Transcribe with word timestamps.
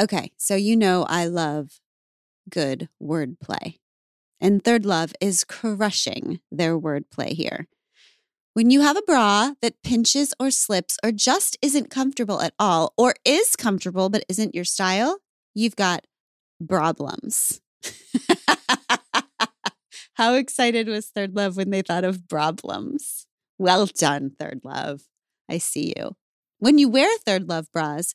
Okay, 0.00 0.32
so 0.38 0.56
you 0.56 0.76
know 0.76 1.04
I 1.10 1.26
love 1.26 1.78
good 2.48 2.88
wordplay. 3.02 3.76
And 4.40 4.64
Third 4.64 4.86
Love 4.86 5.12
is 5.20 5.44
crushing 5.44 6.40
their 6.50 6.78
wordplay 6.78 7.32
here. 7.32 7.68
When 8.54 8.70
you 8.70 8.80
have 8.80 8.96
a 8.96 9.02
bra 9.02 9.52
that 9.60 9.82
pinches 9.82 10.32
or 10.40 10.50
slips 10.50 10.96
or 11.04 11.12
just 11.12 11.58
isn't 11.60 11.90
comfortable 11.90 12.40
at 12.40 12.54
all, 12.58 12.94
or 12.96 13.14
is 13.26 13.54
comfortable 13.56 14.08
but 14.08 14.24
isn't 14.26 14.54
your 14.54 14.64
style, 14.64 15.18
you've 15.54 15.76
got 15.76 16.06
problems. 16.66 17.60
How 20.14 20.32
excited 20.34 20.88
was 20.88 21.08
Third 21.08 21.36
Love 21.36 21.58
when 21.58 21.68
they 21.68 21.82
thought 21.82 22.04
of 22.04 22.26
problems? 22.26 23.26
Well 23.58 23.84
done, 23.84 24.32
Third 24.38 24.62
Love. 24.64 25.02
I 25.46 25.58
see 25.58 25.92
you. 25.98 26.16
When 26.58 26.78
you 26.78 26.88
wear 26.88 27.10
Third 27.18 27.48
Love 27.48 27.66
bras, 27.72 28.14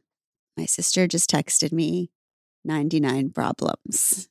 My 0.61 0.67
sister 0.67 1.07
just 1.07 1.27
texted 1.27 1.71
me 1.71 2.11
99 2.65 3.31
problems, 3.31 4.29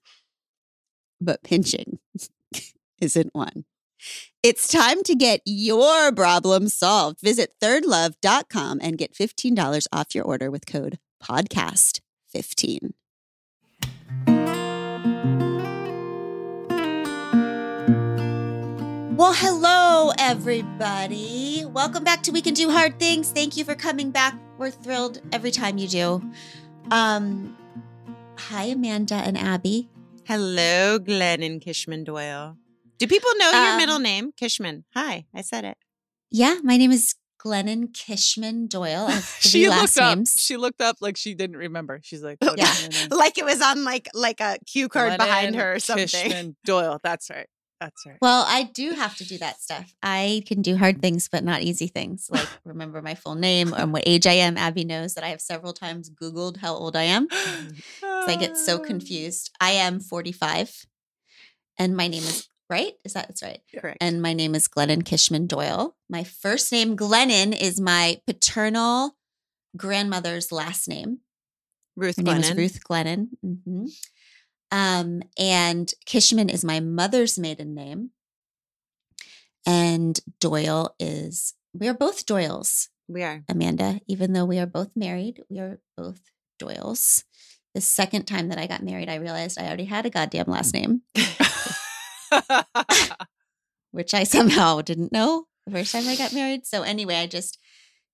but 1.20 1.42
pinching 1.42 1.98
isn't 3.00 3.34
one. 3.34 3.64
It's 4.44 4.68
time 4.68 5.02
to 5.02 5.16
get 5.16 5.40
your 5.44 6.12
problem 6.12 6.68
solved. 6.68 7.20
Visit 7.20 7.54
thirdlove.com 7.60 8.78
and 8.80 8.96
get 8.96 9.12
$15 9.12 9.86
off 9.92 10.14
your 10.14 10.24
order 10.24 10.52
with 10.52 10.66
code 10.66 11.00
podcast15. 11.20 12.92
Well, 19.16 19.34
hello, 19.34 20.12
everybody. 20.16 21.64
Welcome 21.66 22.04
back 22.04 22.22
to 22.22 22.30
We 22.30 22.40
Can 22.40 22.54
Do 22.54 22.70
Hard 22.70 23.00
Things. 23.00 23.32
Thank 23.32 23.56
you 23.56 23.64
for 23.64 23.74
coming 23.74 24.12
back. 24.12 24.38
We're 24.60 24.70
thrilled 24.70 25.22
every 25.32 25.50
time 25.50 25.78
you 25.78 25.88
do. 25.88 26.22
Um, 26.90 27.56
hi, 28.36 28.64
Amanda 28.64 29.14
and 29.14 29.38
Abby. 29.38 29.88
Hello, 30.26 30.98
Glennon 30.98 31.64
Kishman 31.64 32.04
Doyle. 32.04 32.58
Do 32.98 33.06
people 33.06 33.30
know 33.38 33.50
your 33.52 33.70
Um, 33.72 33.76
middle 33.78 33.98
name? 34.00 34.32
Kishman. 34.38 34.84
Hi, 34.94 35.24
I 35.34 35.40
said 35.40 35.64
it. 35.64 35.78
Yeah, 36.30 36.58
my 36.62 36.76
name 36.76 36.92
is 36.92 37.14
Glennon 37.42 37.86
Kishman 37.92 38.68
Doyle. 38.68 39.06
I 39.08 39.12
have 39.12 39.24
three 39.40 39.50
she 39.62 39.68
looked 39.70 39.96
up. 39.96 40.18
names. 40.18 40.34
She 40.36 40.58
looked 40.58 40.82
up 40.82 40.96
like 41.00 41.16
she 41.16 41.32
didn't 41.34 41.56
remember. 41.56 42.00
She's 42.04 42.22
like, 42.22 42.36
what 42.42 42.58
Yeah. 42.58 42.70
is 42.70 42.82
your 42.82 42.90
name? 42.90 43.08
Like 43.18 43.38
it 43.38 43.46
was 43.46 43.62
on 43.62 43.84
like 43.84 44.10
like 44.12 44.40
a 44.42 44.58
cue 44.70 44.90
card 44.90 45.16
behind 45.16 45.56
her 45.56 45.76
or 45.76 45.78
something. 45.80 46.06
Kishman 46.06 46.54
Doyle. 46.66 46.98
That's 47.02 47.30
right. 47.30 47.48
That's 47.80 48.04
right. 48.04 48.18
Well, 48.20 48.44
I 48.46 48.64
do 48.64 48.90
have 48.90 49.16
to 49.16 49.24
do 49.24 49.38
that 49.38 49.60
stuff. 49.60 49.94
I 50.02 50.42
can 50.46 50.60
do 50.60 50.76
hard 50.76 51.00
things, 51.00 51.28
but 51.28 51.42
not 51.42 51.62
easy 51.62 51.86
things, 51.86 52.28
like 52.30 52.46
remember 52.64 53.00
my 53.00 53.14
full 53.14 53.34
name 53.34 53.72
and 53.72 53.92
what 53.92 54.02
age 54.06 54.26
I 54.26 54.34
am. 54.34 54.58
Abby 54.58 54.84
knows 54.84 55.14
that 55.14 55.24
I 55.24 55.28
have 55.28 55.40
several 55.40 55.72
times 55.72 56.10
Googled 56.10 56.58
how 56.58 56.74
old 56.74 56.94
I 56.94 57.04
am. 57.04 57.26
I 57.32 58.36
get 58.38 58.56
so 58.58 58.78
confused. 58.78 59.50
I 59.60 59.70
am 59.72 59.98
45, 59.98 60.84
and 61.78 61.96
my 61.96 62.06
name 62.06 62.22
is 62.22 62.48
right. 62.68 62.92
Is 63.04 63.14
that 63.14 63.28
that's 63.28 63.42
right? 63.42 63.60
Correct. 63.74 63.98
And 64.00 64.20
my 64.20 64.34
name 64.34 64.54
is 64.54 64.68
Glennon 64.68 65.02
Kishman 65.02 65.48
Doyle. 65.48 65.96
My 66.08 66.22
first 66.22 66.70
name, 66.70 66.96
Glennon, 66.96 67.58
is 67.58 67.80
my 67.80 68.20
paternal 68.26 69.16
grandmother's 69.76 70.52
last 70.52 70.86
name. 70.86 71.20
Ruth 71.96 72.16
Her 72.18 72.22
name 72.22 72.36
is 72.38 72.50
Glennon. 72.50 72.56
Ruth 72.58 72.80
Glennon. 72.84 73.28
hmm 73.42 73.86
Um, 74.72 75.22
and 75.38 75.92
Kishman 76.06 76.50
is 76.52 76.64
my 76.64 76.80
mother's 76.80 77.38
maiden 77.38 77.74
name. 77.74 78.10
And 79.66 80.18
Doyle 80.40 80.94
is, 80.98 81.54
we 81.74 81.88
are 81.88 81.94
both 81.94 82.24
Doyles, 82.26 82.88
We 83.08 83.22
are. 83.22 83.42
Amanda, 83.48 84.00
even 84.06 84.32
though 84.32 84.44
we 84.46 84.58
are 84.58 84.66
both 84.66 84.90
married, 84.96 85.42
we 85.50 85.58
are 85.58 85.80
both 85.96 86.20
Doyles. 86.60 87.24
The 87.74 87.80
second 87.80 88.24
time 88.24 88.48
that 88.48 88.58
I 88.58 88.66
got 88.66 88.82
married, 88.82 89.08
I 89.08 89.16
realized 89.16 89.58
I 89.58 89.66
already 89.66 89.84
had 89.84 90.06
a 90.06 90.10
goddamn 90.10 90.46
last 90.48 90.72
name, 90.74 91.02
which 93.92 94.14
I 94.14 94.24
somehow 94.24 94.80
didn't 94.80 95.12
know 95.12 95.46
the 95.66 95.72
first 95.72 95.92
time 95.92 96.08
I 96.08 96.16
got 96.16 96.32
married. 96.32 96.66
So 96.66 96.82
anyway, 96.82 97.16
I 97.16 97.26
just 97.26 97.58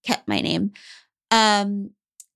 kept 0.04 0.28
my 0.28 0.40
name. 0.40 0.72
Um, 1.30 1.90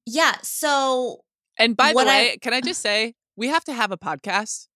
yeah. 0.06 0.36
So 0.42 1.24
and 1.58 1.76
by 1.76 1.88
the 1.88 1.94
What 1.94 2.08
I- 2.08 2.20
way, 2.20 2.38
can 2.40 2.54
I 2.54 2.60
just 2.60 2.80
say 2.80 3.14
we 3.40 3.48
have 3.48 3.64
to 3.64 3.72
have 3.72 3.90
a 3.90 3.96
podcast 3.98 4.68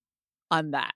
on 0.51 0.71
that. 0.73 0.95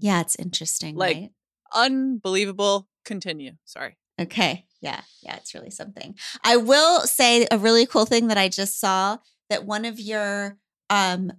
yeah, 0.00 0.20
it's 0.20 0.36
interesting, 0.36 0.96
Like- 0.96 1.16
right? 1.16 1.30
Unbelievable. 1.72 2.88
Continue. 3.04 3.52
Sorry. 3.64 3.96
Okay. 4.20 4.66
Yeah. 4.80 5.00
Yeah. 5.22 5.36
It's 5.36 5.54
really 5.54 5.70
something. 5.70 6.14
I 6.44 6.56
will 6.56 7.00
say 7.02 7.46
a 7.50 7.58
really 7.58 7.86
cool 7.86 8.06
thing 8.06 8.28
that 8.28 8.38
I 8.38 8.48
just 8.48 8.78
saw 8.78 9.18
that 9.50 9.64
one 9.64 9.84
of 9.84 9.98
your 9.98 10.58
um 10.90 11.32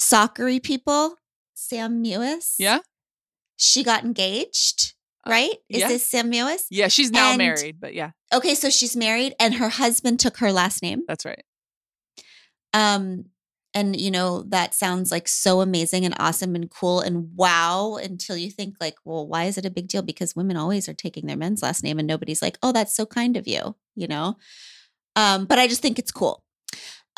soccery 0.00 0.58
people, 0.62 1.16
Sam 1.54 2.02
Mewis. 2.02 2.54
Yeah. 2.58 2.78
She 3.56 3.82
got 3.84 4.04
engaged, 4.04 4.94
right? 5.26 5.54
Is 5.68 5.80
yeah. 5.80 5.88
this 5.88 6.06
Sam 6.08 6.30
Mewis? 6.30 6.62
Yeah. 6.70 6.88
She's 6.88 7.10
now 7.10 7.30
And- 7.30 7.38
married, 7.38 7.80
but 7.80 7.94
yeah, 7.94 8.10
Okay, 8.32 8.54
so 8.54 8.70
she's 8.70 8.96
married 8.96 9.34
and 9.40 9.54
her 9.54 9.68
husband 9.68 10.18
took 10.20 10.38
her 10.38 10.52
last 10.52 10.82
name. 10.82 11.02
that's 11.08 11.24
right. 11.24 11.44
Um 12.72 13.26
and 13.76 14.00
you 14.00 14.10
know 14.10 14.42
that 14.48 14.74
sounds 14.74 15.12
like 15.12 15.28
so 15.28 15.60
amazing 15.60 16.06
and 16.06 16.14
awesome 16.18 16.54
and 16.54 16.70
cool 16.70 17.00
and 17.00 17.28
wow 17.36 17.98
until 18.02 18.36
you 18.36 18.50
think 18.50 18.74
like 18.80 18.96
well 19.04 19.28
why 19.28 19.44
is 19.44 19.58
it 19.58 19.66
a 19.66 19.70
big 19.70 19.86
deal 19.86 20.02
because 20.02 20.34
women 20.34 20.56
always 20.56 20.88
are 20.88 20.94
taking 20.94 21.26
their 21.26 21.36
men's 21.36 21.62
last 21.62 21.84
name 21.84 21.98
and 21.98 22.08
nobody's 22.08 22.40
like 22.40 22.58
oh 22.62 22.72
that's 22.72 22.96
so 22.96 23.04
kind 23.04 23.36
of 23.36 23.46
you 23.46 23.76
you 23.94 24.08
know 24.08 24.36
um 25.14 25.44
but 25.44 25.58
i 25.58 25.68
just 25.68 25.82
think 25.82 25.98
it's 25.98 26.10
cool 26.10 26.42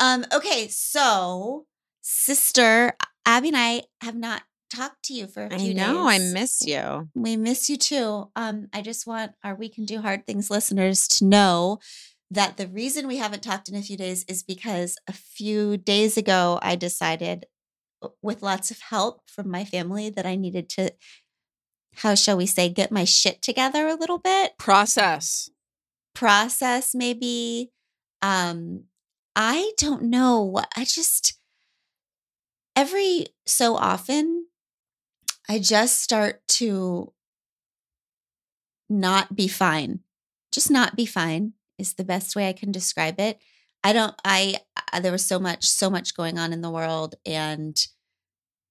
um 0.01 0.25
okay 0.33 0.67
so 0.67 1.65
sister 2.01 2.93
abby 3.25 3.47
and 3.47 3.57
i 3.57 3.81
have 4.01 4.15
not 4.15 4.43
talked 4.69 5.03
to 5.03 5.13
you 5.13 5.27
for 5.27 5.45
a 5.45 5.57
few 5.57 5.71
I 5.71 5.73
know. 5.73 6.07
I 6.07 6.19
miss 6.19 6.63
you. 6.63 7.09
We 7.15 7.37
miss 7.37 7.71
you 7.71 7.77
too. 7.77 8.29
Um, 8.35 8.67
I 8.71 8.83
just 8.83 9.07
want 9.07 9.31
our 9.43 9.55
We 9.55 9.67
Can 9.67 9.85
Do 9.85 9.99
Hard 9.99 10.27
Things 10.27 10.51
listeners 10.51 11.07
to 11.07 11.25
know 11.25 11.79
that 12.31 12.57
the 12.57 12.67
reason 12.67 13.07
we 13.07 13.17
haven't 13.17 13.43
talked 13.43 13.69
in 13.69 13.75
a 13.75 13.81
few 13.81 13.97
days 13.97 14.23
is 14.27 14.43
because 14.43 14.97
a 15.07 15.13
few 15.13 15.77
days 15.77 16.17
ago 16.17 16.59
I 16.61 16.75
decided, 16.75 17.45
uh, 18.01 18.09
with 18.21 18.43
lots 18.43 18.69
of 18.71 18.79
help 18.81 19.21
from 19.27 19.49
my 19.49 19.65
family, 19.65 20.09
that 20.09 20.25
I 20.25 20.35
needed 20.35 20.69
to, 20.69 20.93
how 21.95 22.15
shall 22.15 22.37
we 22.37 22.45
say, 22.45 22.69
get 22.69 22.91
my 22.91 23.03
shit 23.03 23.41
together 23.41 23.87
a 23.87 23.95
little 23.95 24.19
bit, 24.19 24.53
Process. 24.59 25.49
process 26.13 26.93
maybe. 26.93 27.71
Um, 28.21 28.83
I 29.35 29.71
don't 29.77 30.03
know 30.03 30.41
what 30.41 30.71
I 30.75 30.83
just 30.83 31.39
every 32.75 33.27
so 33.45 33.75
often 33.75 34.45
I 35.47 35.59
just 35.59 36.01
start 36.01 36.41
to 36.49 37.11
not 38.89 39.35
be 39.35 39.47
fine. 39.47 40.01
Just 40.51 40.69
not 40.69 40.95
be 40.95 41.05
fine 41.05 41.53
is 41.79 41.93
the 41.93 42.03
best 42.03 42.35
way 42.35 42.47
I 42.47 42.53
can 42.53 42.71
describe 42.71 43.19
it. 43.19 43.39
I 43.83 43.93
don't 43.93 44.13
I, 44.25 44.57
there 45.01 45.11
was 45.11 45.25
so 45.25 45.39
much 45.39 45.65
so 45.65 45.89
much 45.89 46.15
going 46.15 46.37
on 46.37 46.51
in 46.53 46.61
the 46.61 46.69
world 46.69 47.15
and 47.25 47.77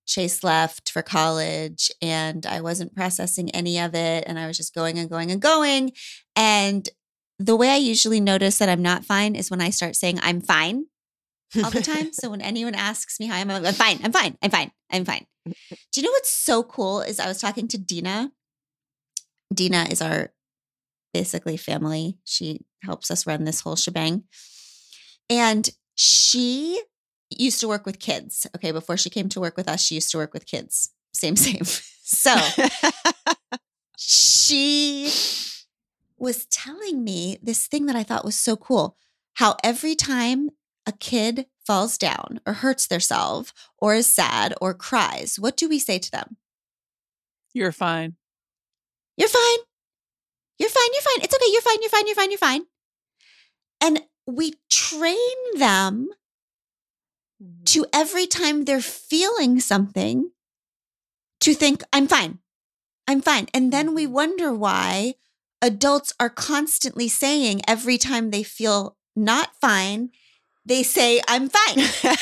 Chase 0.06 0.42
left 0.42 0.90
for 0.90 1.02
college 1.02 1.90
and 2.00 2.46
I 2.46 2.60
wasn't 2.60 2.94
processing 2.94 3.50
any 3.50 3.78
of 3.78 3.94
it 3.94 4.24
and 4.26 4.38
I 4.38 4.46
was 4.46 4.56
just 4.56 4.74
going 4.74 4.98
and 4.98 5.08
going 5.08 5.30
and 5.30 5.40
going 5.40 5.92
and 6.36 6.88
the 7.38 7.56
way 7.56 7.70
I 7.70 7.76
usually 7.76 8.20
notice 8.20 8.58
that 8.58 8.68
I'm 8.68 8.82
not 8.82 9.04
fine 9.04 9.34
is 9.34 9.50
when 9.50 9.60
I 9.60 9.70
start 9.70 9.96
saying 9.96 10.18
I'm 10.22 10.40
fine 10.40 10.86
all 11.62 11.70
the 11.70 11.82
time. 11.82 12.12
so 12.12 12.30
when 12.30 12.40
anyone 12.40 12.74
asks 12.74 13.20
me 13.20 13.26
how 13.26 13.36
I'm, 13.36 13.50
I'm 13.50 13.62
fine, 13.74 14.00
I'm 14.02 14.12
fine, 14.12 14.36
I'm 14.42 14.50
fine, 14.50 14.70
I'm 14.90 15.04
fine. 15.04 15.26
Do 15.46 15.54
you 15.96 16.02
know 16.02 16.10
what's 16.10 16.30
so 16.30 16.62
cool 16.62 17.00
is 17.00 17.20
I 17.20 17.28
was 17.28 17.40
talking 17.40 17.68
to 17.68 17.78
Dina. 17.78 18.32
Dina 19.54 19.86
is 19.90 20.02
our 20.02 20.32
basically 21.14 21.56
family. 21.56 22.18
She 22.24 22.64
helps 22.82 23.10
us 23.10 23.26
run 23.26 23.44
this 23.44 23.60
whole 23.60 23.76
shebang. 23.76 24.24
And 25.30 25.68
she 25.94 26.80
used 27.30 27.60
to 27.60 27.68
work 27.68 27.84
with 27.84 27.98
kids. 27.98 28.46
Okay, 28.56 28.70
before 28.70 28.96
she 28.96 29.10
came 29.10 29.28
to 29.30 29.40
work 29.40 29.56
with 29.56 29.68
us, 29.68 29.82
she 29.82 29.96
used 29.96 30.10
to 30.12 30.18
work 30.18 30.32
with 30.32 30.46
kids. 30.46 30.90
Same, 31.12 31.36
same. 31.36 31.64
So 31.64 32.34
she 33.96 35.12
was 36.16 36.46
telling 36.46 37.04
me 37.04 37.38
this 37.42 37.66
thing 37.66 37.86
that 37.86 37.96
I 37.96 38.02
thought 38.02 38.24
was 38.24 38.36
so 38.36 38.56
cool 38.56 38.96
how 39.34 39.56
every 39.62 39.94
time 39.94 40.50
a 40.86 40.92
kid 40.92 41.46
falls 41.64 41.98
down 41.98 42.40
or 42.46 42.54
hurts 42.54 42.86
themselves 42.86 43.52
or 43.78 43.94
is 43.94 44.06
sad 44.06 44.54
or 44.60 44.74
cries, 44.74 45.38
what 45.38 45.56
do 45.56 45.68
we 45.68 45.78
say 45.78 45.98
to 45.98 46.10
them? 46.10 46.36
You're 47.52 47.72
fine. 47.72 48.16
You're 49.16 49.28
fine. 49.28 49.67
You're 50.58 50.68
fine. 50.70 50.88
You're 50.92 51.02
fine. 51.02 51.24
It's 51.24 51.34
okay. 51.34 51.50
You're 51.52 51.62
fine. 51.62 51.78
You're 51.82 51.90
fine. 51.90 52.06
You're 52.06 52.14
fine. 52.16 52.30
You're 52.30 52.38
fine. 52.38 52.62
And 53.80 54.02
we 54.26 54.54
train 54.70 55.18
them 55.56 56.10
Mhm. 57.42 57.64
to 57.66 57.86
every 57.92 58.26
time 58.26 58.64
they're 58.64 58.80
feeling 58.80 59.60
something 59.60 60.30
to 61.40 61.54
think, 61.54 61.82
I'm 61.92 62.06
fine. 62.08 62.38
I'm 63.08 63.22
fine. 63.22 63.48
And 63.54 63.72
then 63.72 63.94
we 63.94 64.06
Mhm. 64.06 64.10
wonder 64.12 64.54
why 64.54 65.14
adults 65.62 66.12
are 66.20 66.30
constantly 66.30 67.08
saying 67.08 67.62
every 67.68 67.98
time 67.98 68.30
they 68.30 68.42
feel 68.42 68.96
not 69.16 69.50
fine, 69.60 70.10
they 70.68 70.82
say, 70.82 71.20
I'm 71.28 71.48
fine. 71.48 71.76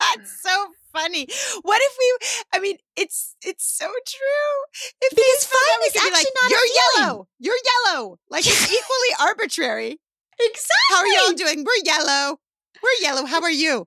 That's 0.00 0.42
so 0.42 0.66
funny. 0.92 1.26
What 1.62 1.80
if 1.82 1.92
we? 1.98 2.28
I 2.52 2.60
mean, 2.60 2.76
it's 2.96 3.34
it's 3.42 3.66
so 3.66 3.86
true. 3.86 4.82
If 5.00 5.10
Because 5.10 5.44
fine 5.46 5.86
is 5.86 5.96
actually 5.96 6.30
not 6.42 6.50
a 6.50 6.50
You're 6.50 6.58
feeling." 6.60 7.06
yellow. 7.08 7.28
You're 7.38 7.56
yellow. 7.94 8.18
Like 8.28 8.44
it's 8.46 8.64
equally 8.72 9.28
arbitrary. 9.28 9.98
exactly. 10.38 10.74
How 10.90 10.96
are 10.98 11.06
y'all 11.06 11.32
doing? 11.34 11.64
We're 11.64 11.82
yellow. 11.84 12.38
We're 12.82 13.00
yellow. 13.02 13.24
How 13.26 13.40
are 13.42 13.50
you? 13.50 13.86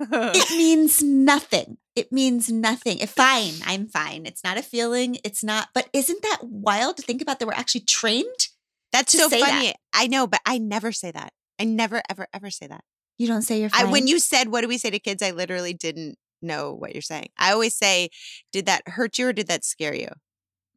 It 0.00 0.50
means 0.56 1.02
nothing. 1.02 1.78
It 1.96 2.10
means 2.12 2.50
nothing. 2.50 2.98
If 2.98 3.10
fine, 3.10 3.54
I'm 3.64 3.86
fine. 3.88 4.26
It's 4.26 4.42
not 4.42 4.56
a 4.58 4.62
feeling. 4.62 5.18
It's 5.24 5.44
not. 5.44 5.68
But 5.74 5.88
isn't 5.92 6.22
that 6.22 6.38
wild 6.42 6.96
to 6.96 7.02
think 7.02 7.22
about 7.22 7.38
that 7.38 7.46
we're 7.46 7.52
actually 7.54 7.82
trained? 7.82 8.48
That's 8.92 9.12
so 9.12 9.28
funny. 9.28 9.42
that. 9.68 9.76
I 9.92 10.06
know, 10.06 10.26
but 10.26 10.40
I 10.46 10.58
never 10.58 10.90
say 10.92 11.10
that. 11.10 11.32
I 11.58 11.64
never, 11.64 12.02
ever, 12.10 12.26
ever 12.32 12.50
say 12.50 12.66
that. 12.66 12.84
You 13.18 13.26
don't 13.28 13.42
say 13.42 13.60
you're 13.60 13.70
I 13.72 13.84
when 13.84 14.06
you 14.08 14.18
said, 14.18 14.48
"What 14.48 14.62
do 14.62 14.68
we 14.68 14.78
say 14.78 14.90
to 14.90 14.98
kids?" 14.98 15.22
I 15.22 15.30
literally 15.30 15.72
didn't 15.72 16.16
know 16.42 16.74
what 16.74 16.94
you're 16.94 17.02
saying. 17.02 17.28
I 17.38 17.52
always 17.52 17.74
say, 17.76 18.08
"Did 18.52 18.66
that 18.66 18.82
hurt 18.88 19.18
you 19.18 19.28
or 19.28 19.32
did 19.32 19.46
that 19.46 19.64
scare 19.64 19.94
you?" 19.94 20.08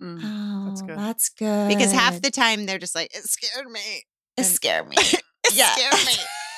Mm. 0.02 0.22
Oh, 0.24 0.66
That's 0.68 0.82
good. 0.82 0.98
That's 0.98 1.30
good. 1.30 1.68
Because 1.70 1.92
half 1.92 2.22
the 2.22 2.30
time 2.30 2.66
they're 2.68 2.78
just 2.78 2.94
like, 2.96 3.16
"It 3.16 3.24
scared 3.24 3.68
me." 3.70 4.04
it 4.38 4.44
scared 4.44 4.88
me. 4.90 4.98
It 4.98 5.24
Yeah. 5.54 5.74
scared 5.74 6.06
me. 6.06 6.14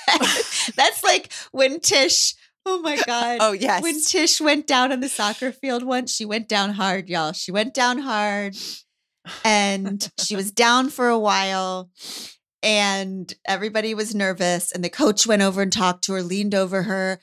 That's 0.75 1.04
like 1.04 1.31
when 1.51 1.80
Tish. 1.80 2.36
Oh 2.66 2.81
my 2.81 2.98
god. 3.06 3.38
Oh 3.39 3.54
yes. 3.54 3.81
When 3.81 4.01
Tish 4.04 4.42
went 4.42 4.68
down 4.68 4.92
on 4.92 5.00
the 5.00 5.07
soccer 5.07 5.54
field 5.54 5.83
once, 5.83 6.13
she 6.13 6.25
went 6.25 6.50
down 6.50 6.71
hard, 6.71 7.07
y'all. 7.10 7.31
She 7.31 7.51
went 7.54 7.74
down 7.74 8.00
hard 8.00 8.57
and 9.45 10.10
she 10.19 10.36
was 10.36 10.51
down 10.51 10.89
for 10.89 11.07
a 11.07 11.19
while 11.19 11.89
and 12.62 13.34
everybody 13.48 13.94
was 13.94 14.14
nervous 14.14 14.72
and 14.72 14.84
the 14.84 14.90
coach 14.90 15.26
went 15.26 15.42
over 15.42 15.62
and 15.62 15.72
talked 15.72 16.04
to 16.06 16.14
her, 16.14 16.22
leaned 16.22 16.56
over 16.56 16.84
her. 16.84 17.20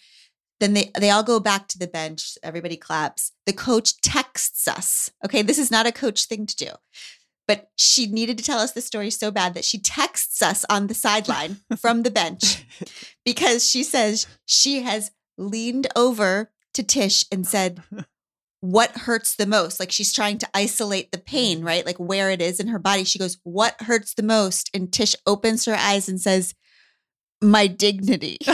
Then 0.59 0.73
they 0.73 0.91
they 0.99 1.11
all 1.11 1.23
go 1.23 1.39
back 1.39 1.69
to 1.69 1.79
the 1.79 1.87
bench. 1.87 2.39
Everybody 2.43 2.77
claps. 2.77 3.33
The 3.45 3.53
coach 3.53 4.01
texts 4.01 4.67
us. 4.67 5.11
Okay, 5.25 5.43
this 5.43 5.59
is 5.59 5.71
not 5.71 5.87
a 5.87 5.93
coach 5.93 6.27
thing 6.27 6.47
to 6.47 6.57
do. 6.57 6.71
But 7.47 7.71
she 7.77 8.07
needed 8.07 8.39
to 8.39 8.45
tell 8.45 8.59
us 8.59 8.73
the 8.73 8.81
story 8.81 9.11
so 9.11 9.31
bad 9.31 9.55
that 9.55 9.65
she 9.65 9.79
texts 9.79 10.43
us 10.43 10.65
on 10.69 10.87
the 10.87 10.95
sideline 10.95 11.59
from 11.79 12.03
the 12.03 12.11
bench 12.11 12.65
because 13.25 13.69
she 13.69 13.83
says 13.85 14.27
she 14.47 14.83
has 14.83 15.11
leaned 15.39 15.87
over 15.95 16.51
to 16.75 16.83
Tish 16.83 17.25
and 17.31 17.47
said, 17.47 17.83
What 18.67 18.91
hurts 18.97 19.37
the 19.37 19.47
most? 19.47 19.79
Like 19.79 19.93
she's 19.93 20.13
trying 20.13 20.39
to 20.39 20.49
isolate 20.53 21.13
the 21.13 21.19
pain, 21.19 21.63
right? 21.63 21.87
Like 21.87 21.99
where 21.99 22.31
it 22.31 22.43
is 22.43 22.59
in 22.59 22.67
her 22.67 22.81
body. 22.81 23.05
She 23.05 23.19
goes, 23.19 23.39
What 23.45 23.81
hurts 23.83 24.15
the 24.15 24.25
most? 24.25 24.71
And 24.75 24.93
Tish 24.93 25.15
opens 25.25 25.65
her 25.67 25.77
eyes 25.77 26.09
and 26.09 26.21
says, 26.21 26.53
My 27.41 27.69
dignity. 27.69 28.39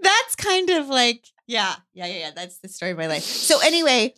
that's 0.00 0.34
kind 0.36 0.70
of 0.70 0.88
like, 0.88 1.28
yeah, 1.46 1.76
yeah, 1.94 2.06
yeah, 2.06 2.18
yeah. 2.18 2.30
That's 2.34 2.58
the 2.58 2.68
story 2.68 2.90
of 2.90 2.98
my 2.98 3.06
life. 3.06 3.22
So 3.22 3.60
anyway, 3.60 4.14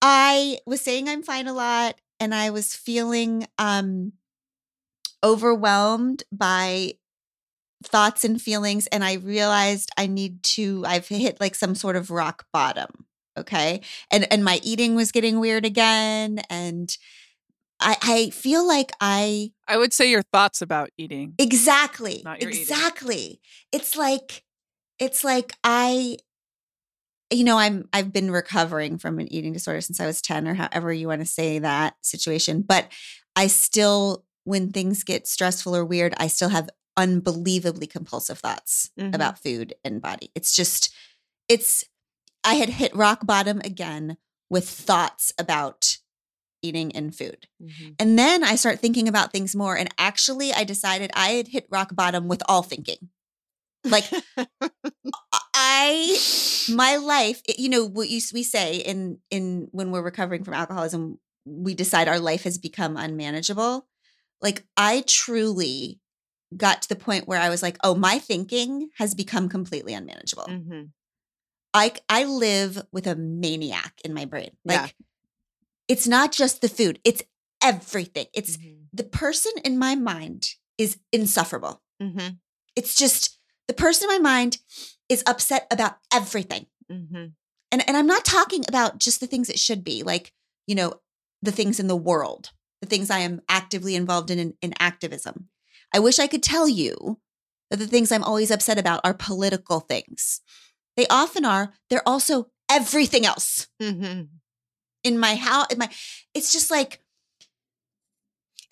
I 0.00 0.60
was 0.64 0.80
saying 0.80 1.10
I'm 1.10 1.22
fine 1.22 1.46
a 1.46 1.52
lot 1.52 1.96
and 2.18 2.34
I 2.34 2.48
was 2.48 2.74
feeling 2.74 3.46
um 3.58 4.12
overwhelmed 5.22 6.22
by 6.32 6.94
thoughts 7.84 8.24
and 8.24 8.40
feelings 8.40 8.86
and 8.88 9.04
I 9.04 9.14
realized 9.14 9.90
I 9.96 10.06
need 10.06 10.42
to 10.44 10.84
I've 10.86 11.08
hit 11.08 11.40
like 11.40 11.54
some 11.54 11.74
sort 11.74 11.96
of 11.96 12.10
rock 12.10 12.46
bottom, 12.52 13.06
okay? 13.36 13.80
And 14.10 14.30
and 14.32 14.44
my 14.44 14.60
eating 14.62 14.94
was 14.94 15.12
getting 15.12 15.40
weird 15.40 15.64
again 15.64 16.40
and 16.50 16.96
I 17.80 17.96
I 18.02 18.30
feel 18.30 18.66
like 18.66 18.92
I 19.00 19.52
I 19.68 19.76
would 19.76 19.92
say 19.92 20.10
your 20.10 20.22
thoughts 20.22 20.62
about 20.62 20.90
eating. 20.96 21.34
Exactly. 21.38 22.22
Your 22.24 22.36
eating. 22.36 22.48
exactly. 22.48 23.40
It's 23.72 23.96
like 23.96 24.44
it's 24.98 25.24
like 25.24 25.52
I 25.62 26.16
you 27.30 27.44
know, 27.44 27.58
I'm 27.58 27.88
I've 27.92 28.12
been 28.12 28.30
recovering 28.30 28.98
from 28.98 29.18
an 29.18 29.32
eating 29.32 29.52
disorder 29.52 29.80
since 29.80 30.00
I 30.00 30.06
was 30.06 30.22
10 30.22 30.46
or 30.46 30.54
however 30.54 30.92
you 30.92 31.08
want 31.08 31.20
to 31.20 31.26
say 31.26 31.58
that 31.58 31.94
situation, 32.02 32.62
but 32.62 32.88
I 33.36 33.48
still 33.48 34.24
when 34.44 34.70
things 34.70 35.04
get 35.04 35.26
stressful 35.26 35.74
or 35.74 35.84
weird, 35.84 36.14
I 36.18 36.28
still 36.28 36.50
have 36.50 36.68
unbelievably 36.96 37.86
compulsive 37.86 38.38
thoughts 38.38 38.90
Mhm. 38.98 39.14
about 39.14 39.38
food 39.42 39.74
and 39.84 40.00
body. 40.02 40.30
It's 40.34 40.54
just 40.54 40.92
it's 41.48 41.84
I 42.44 42.54
had 42.54 42.68
hit 42.70 42.94
rock 42.94 43.26
bottom 43.26 43.60
again 43.64 44.16
with 44.50 44.68
thoughts 44.68 45.32
about 45.38 45.98
eating 46.62 46.94
and 46.96 47.14
food. 47.14 47.48
Mhm. 47.62 47.94
And 47.98 48.18
then 48.18 48.42
I 48.44 48.54
start 48.56 48.80
thinking 48.80 49.08
about 49.08 49.32
things 49.32 49.54
more. 49.56 49.76
And 49.76 49.88
actually, 49.98 50.52
I 50.52 50.64
decided 50.64 51.10
I 51.14 51.30
had 51.30 51.48
hit 51.48 51.66
rock 51.70 51.94
bottom 51.94 52.28
with 52.28 52.42
all 52.48 52.62
thinking. 52.62 53.10
Like 53.84 54.04
I, 55.54 56.18
my 56.70 56.96
life, 56.96 57.42
it- 57.48 57.58
you 57.58 57.68
know, 57.68 57.84
what 57.84 58.08
you 58.08 58.20
we 58.32 58.42
say 58.42 58.76
in 58.78 59.18
in 59.30 59.68
when 59.72 59.90
we're 59.90 60.02
recovering 60.02 60.44
from 60.44 60.54
alcoholism, 60.54 61.18
we 61.44 61.74
decide 61.74 62.08
our 62.08 62.20
life 62.20 62.44
has 62.44 62.58
become 62.58 62.96
unmanageable. 62.96 63.86
Like 64.40 64.64
I 64.76 65.04
truly 65.06 66.00
got 66.56 66.82
to 66.82 66.88
the 66.88 66.96
point 66.96 67.26
where 67.26 67.40
I 67.40 67.48
was 67.48 67.62
like, 67.62 67.76
oh, 67.82 67.94
my 67.94 68.18
thinking 68.18 68.90
has 68.98 69.14
become 69.14 69.48
completely 69.48 69.94
unmanageable. 69.94 70.46
Mhm. 70.46 70.90
I 71.72 71.92
I 72.08 72.24
live 72.24 72.82
with 72.92 73.06
a 73.06 73.16
maniac 73.16 73.94
in 74.04 74.14
my 74.14 74.24
brain. 74.24 74.56
Yeah. 74.64 74.82
Like 74.82 74.96
it's 75.88 76.06
not 76.06 76.32
just 76.32 76.60
the 76.60 76.68
food, 76.68 77.00
it's 77.04 77.22
everything. 77.62 78.26
It's 78.32 78.56
Mhm. 78.56 78.86
the 78.92 79.04
person 79.04 79.52
in 79.64 79.78
my 79.78 79.94
mind 79.94 80.46
is 80.78 80.98
insufferable. 81.12 81.82
Mhm. 82.00 82.38
It's 82.76 82.94
just 82.94 83.38
the 83.66 83.74
person 83.74 84.08
in 84.10 84.16
my 84.16 84.30
mind 84.30 84.58
is 85.08 85.22
upset 85.26 85.66
about 85.70 85.98
everything. 86.12 86.66
Mhm. 86.90 87.34
And 87.72 87.88
and 87.88 87.96
I'm 87.96 88.06
not 88.06 88.24
talking 88.24 88.64
about 88.68 88.98
just 88.98 89.20
the 89.20 89.26
things 89.26 89.48
it 89.48 89.58
should 89.58 89.82
be, 89.82 90.02
like, 90.02 90.32
you 90.66 90.74
know, 90.74 91.00
the 91.42 91.52
things 91.52 91.80
in 91.80 91.88
the 91.88 91.96
world, 91.96 92.50
the 92.80 92.86
things 92.86 93.10
I 93.10 93.18
am 93.20 93.40
actively 93.48 93.94
involved 93.96 94.30
in 94.30 94.38
in, 94.38 94.56
in 94.62 94.74
activism. 94.78 95.48
I 95.94 96.00
wish 96.00 96.18
I 96.18 96.26
could 96.26 96.42
tell 96.42 96.68
you 96.68 97.20
that 97.70 97.78
the 97.78 97.86
things 97.86 98.10
I'm 98.12 98.24
always 98.24 98.50
upset 98.50 98.78
about 98.78 99.00
are 99.04 99.14
political 99.14 99.80
things. 99.80 100.40
They 100.96 101.06
often 101.06 101.44
are. 101.44 101.72
They're 101.88 102.06
also 102.06 102.50
everything 102.70 103.24
else 103.24 103.68
Mhm. 103.80 104.28
in 105.04 105.18
my 105.18 105.36
house. 105.36 105.66
In 105.70 105.78
my, 105.78 105.88
it's 106.34 106.52
just 106.52 106.70
like 106.70 107.00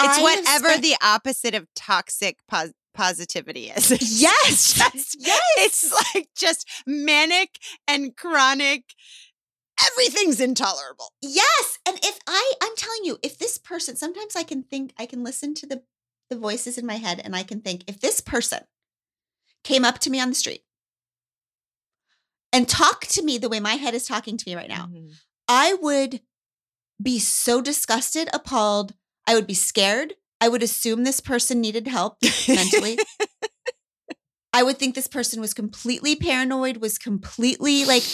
It's 0.01 0.19
I 0.19 0.23
whatever 0.23 0.69
spent- 0.69 0.83
the 0.83 0.97
opposite 1.01 1.55
of 1.55 1.67
toxic 1.75 2.39
pos- 2.49 2.73
positivity 2.95 3.71
is. 3.71 3.91
It's 3.93 4.21
Yes, 4.21 4.73
just- 4.75 5.17
yes. 5.19 5.41
It's 5.59 5.93
like 6.15 6.29
just 6.37 6.69
manic 6.87 7.59
and 7.87 8.17
chronic. 8.17 8.95
Everything's 9.85 10.41
intolerable. 10.41 11.13
Yes. 11.21 11.79
And 11.87 11.99
if 12.05 12.19
I, 12.27 12.53
I'm 12.63 12.77
telling 12.77 13.05
you, 13.05 13.19
if 13.23 13.39
this 13.39 13.59
person, 13.59 13.97
sometimes 13.97 14.37
I 14.37 14.43
can 14.43 14.63
think, 14.63 14.93
I 14.99 15.07
can 15.07 15.23
listen 15.25 15.55
to 15.55 15.67
the, 15.67 15.83
the 16.33 16.39
voices 16.41 16.79
in 16.79 16.87
my 16.87 16.97
head 16.97 17.21
and 17.25 17.37
I 17.37 17.43
can 17.43 17.61
think, 17.61 17.85
if 17.87 18.01
this 18.01 18.21
person 18.21 18.61
came 19.65 19.85
up 19.85 19.99
to 20.01 20.11
me 20.11 20.19
on 20.21 20.29
the 20.31 20.35
street 20.35 20.63
and 22.53 22.69
talked 22.69 23.11
to 23.11 23.23
me 23.23 23.39
the 23.39 23.49
way 23.49 23.61
my 23.61 23.75
head 23.75 23.95
is 23.95 24.07
talking 24.07 24.37
to 24.37 24.45
me 24.49 24.55
right 24.57 24.69
now, 24.69 24.87
Mhm. 24.87 25.13
I 25.49 25.75
would 25.75 26.21
be 27.03 27.19
so 27.19 27.61
disgusted, 27.61 28.29
appalled. 28.33 28.95
I 29.27 29.35
would 29.35 29.47
be 29.47 29.55
scared. 29.55 30.15
I 30.41 30.49
would 30.49 30.63
assume 30.63 31.05
this 31.05 31.21
person 31.21 31.61
needed 31.61 31.87
help 31.87 32.17
mentally. 32.49 32.99
I 34.55 34.63
would 34.63 34.79
think 34.79 34.95
this 34.95 35.09
person 35.09 35.41
was 35.41 35.55
completely 35.55 36.15
paranoid, 36.17 36.79
was 36.79 36.99
completely 36.99 37.85
like, 37.85 38.05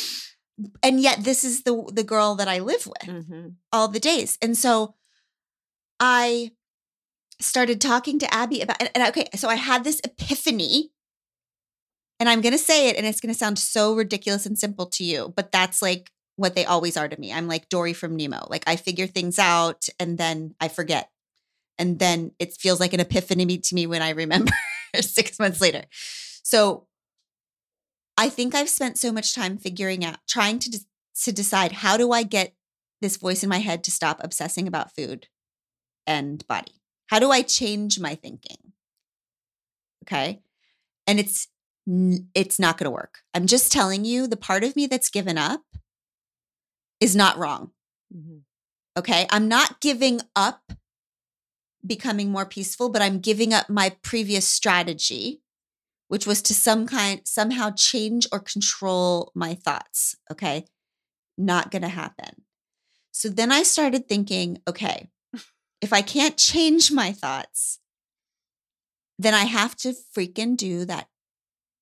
and 0.82 1.00
yet 1.00 1.24
this 1.24 1.44
is 1.44 1.62
the 1.62 1.84
the 1.92 2.04
girl 2.04 2.34
that 2.36 2.48
I 2.48 2.58
live 2.60 2.86
with 2.86 3.08
Mhm. 3.08 3.54
all 3.72 3.88
the 3.88 4.00
days. 4.00 4.38
And 4.42 4.56
so 4.56 4.94
I 6.00 6.52
started 7.40 7.80
talking 7.80 8.18
to 8.18 8.34
Abby 8.34 8.60
about 8.60 8.80
and, 8.80 8.90
and 8.94 9.08
okay, 9.08 9.28
so 9.36 9.48
I 9.48 9.54
had 9.56 9.84
this 9.84 10.00
epiphany. 10.04 10.90
And 12.20 12.28
I'm 12.28 12.40
gonna 12.40 12.58
say 12.58 12.88
it, 12.88 12.96
and 12.96 13.06
it's 13.06 13.20
gonna 13.20 13.34
sound 13.34 13.58
so 13.58 13.94
ridiculous 13.94 14.44
and 14.44 14.58
simple 14.58 14.86
to 14.86 15.04
you, 15.04 15.32
but 15.36 15.52
that's 15.52 15.80
like 15.80 16.10
what 16.38 16.54
they 16.54 16.64
always 16.64 16.96
are 16.96 17.08
to 17.08 17.20
me. 17.20 17.32
I'm 17.32 17.48
like 17.48 17.68
Dory 17.68 17.92
from 17.92 18.16
Nemo. 18.16 18.46
Like 18.48 18.62
I 18.66 18.76
figure 18.76 19.08
things 19.08 19.38
out 19.38 19.88
and 19.98 20.16
then 20.18 20.54
I 20.60 20.68
forget 20.68 21.10
And 21.78 21.98
then 21.98 22.32
it 22.38 22.54
feels 22.54 22.80
like 22.80 22.92
an 22.92 23.00
epiphany 23.00 23.58
to 23.58 23.74
me 23.74 23.86
when 23.86 24.02
I 24.02 24.10
remember 24.10 24.52
six 25.00 25.38
months 25.38 25.60
later. 25.60 25.84
So 26.44 26.86
I 28.16 28.28
think 28.28 28.54
I've 28.54 28.68
spent 28.68 28.98
so 28.98 29.12
much 29.12 29.34
time 29.34 29.58
figuring 29.58 30.04
out, 30.04 30.18
trying 30.28 30.58
to, 30.60 30.80
to 31.22 31.32
decide 31.32 31.72
how 31.72 31.96
do 31.96 32.12
I 32.12 32.22
get 32.22 32.54
this 33.00 33.16
voice 33.16 33.42
in 33.42 33.48
my 33.48 33.58
head 33.58 33.84
to 33.84 33.90
stop 33.90 34.20
obsessing 34.22 34.66
about 34.66 34.94
food 34.94 35.28
and 36.06 36.46
body? 36.48 36.77
How 37.08 37.18
do 37.18 37.30
I 37.30 37.42
change 37.42 37.98
my 37.98 38.14
thinking? 38.14 38.72
Okay. 40.04 40.40
And 41.06 41.18
it's, 41.18 41.48
it's 42.34 42.58
not 42.58 42.78
going 42.78 42.84
to 42.84 42.90
work. 42.90 43.18
I'm 43.34 43.46
just 43.46 43.72
telling 43.72 44.04
you 44.04 44.26
the 44.26 44.36
part 44.36 44.62
of 44.62 44.76
me 44.76 44.86
that's 44.86 45.08
given 45.10 45.36
up 45.36 45.62
is 47.00 47.16
not 47.16 47.38
wrong. 47.38 47.72
Mm-hmm. 48.14 48.38
Okay. 48.98 49.26
I'm 49.30 49.48
not 49.48 49.80
giving 49.80 50.20
up 50.36 50.72
becoming 51.86 52.30
more 52.30 52.46
peaceful, 52.46 52.90
but 52.90 53.02
I'm 53.02 53.20
giving 53.20 53.54
up 53.54 53.70
my 53.70 53.96
previous 54.02 54.46
strategy, 54.46 55.40
which 56.08 56.26
was 56.26 56.42
to 56.42 56.54
some 56.54 56.86
kind 56.86 57.20
somehow 57.24 57.70
change 57.70 58.26
or 58.32 58.40
control 58.40 59.32
my 59.34 59.54
thoughts. 59.54 60.16
Okay. 60.30 60.66
Not 61.38 61.70
going 61.70 61.82
to 61.82 61.88
happen. 61.88 62.42
So 63.12 63.28
then 63.28 63.50
I 63.50 63.62
started 63.62 64.08
thinking, 64.08 64.60
okay, 64.68 65.08
if 65.80 65.92
I 65.92 66.02
can't 66.02 66.36
change 66.36 66.90
my 66.90 67.12
thoughts, 67.12 67.78
then 69.18 69.34
I 69.34 69.44
have 69.44 69.76
to 69.76 69.94
freaking 70.16 70.56
do 70.56 70.84
that 70.84 71.08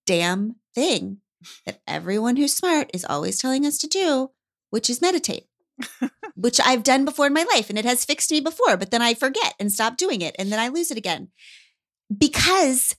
damn 0.06 0.56
thing 0.74 1.18
that 1.64 1.80
everyone 1.86 2.36
who's 2.36 2.54
smart 2.54 2.90
is 2.94 3.04
always 3.04 3.38
telling 3.38 3.66
us 3.66 3.78
to 3.78 3.86
do, 3.86 4.30
which 4.70 4.88
is 4.88 5.02
meditate, 5.02 5.46
which 6.34 6.60
I've 6.60 6.82
done 6.82 7.04
before 7.04 7.26
in 7.26 7.34
my 7.34 7.44
life 7.54 7.68
and 7.68 7.78
it 7.78 7.84
has 7.84 8.04
fixed 8.04 8.30
me 8.30 8.40
before, 8.40 8.76
but 8.76 8.90
then 8.90 9.02
I 9.02 9.14
forget 9.14 9.54
and 9.60 9.70
stop 9.70 9.96
doing 9.96 10.22
it 10.22 10.34
and 10.38 10.50
then 10.50 10.58
I 10.58 10.68
lose 10.68 10.90
it 10.90 10.98
again. 10.98 11.28
Because 12.16 12.96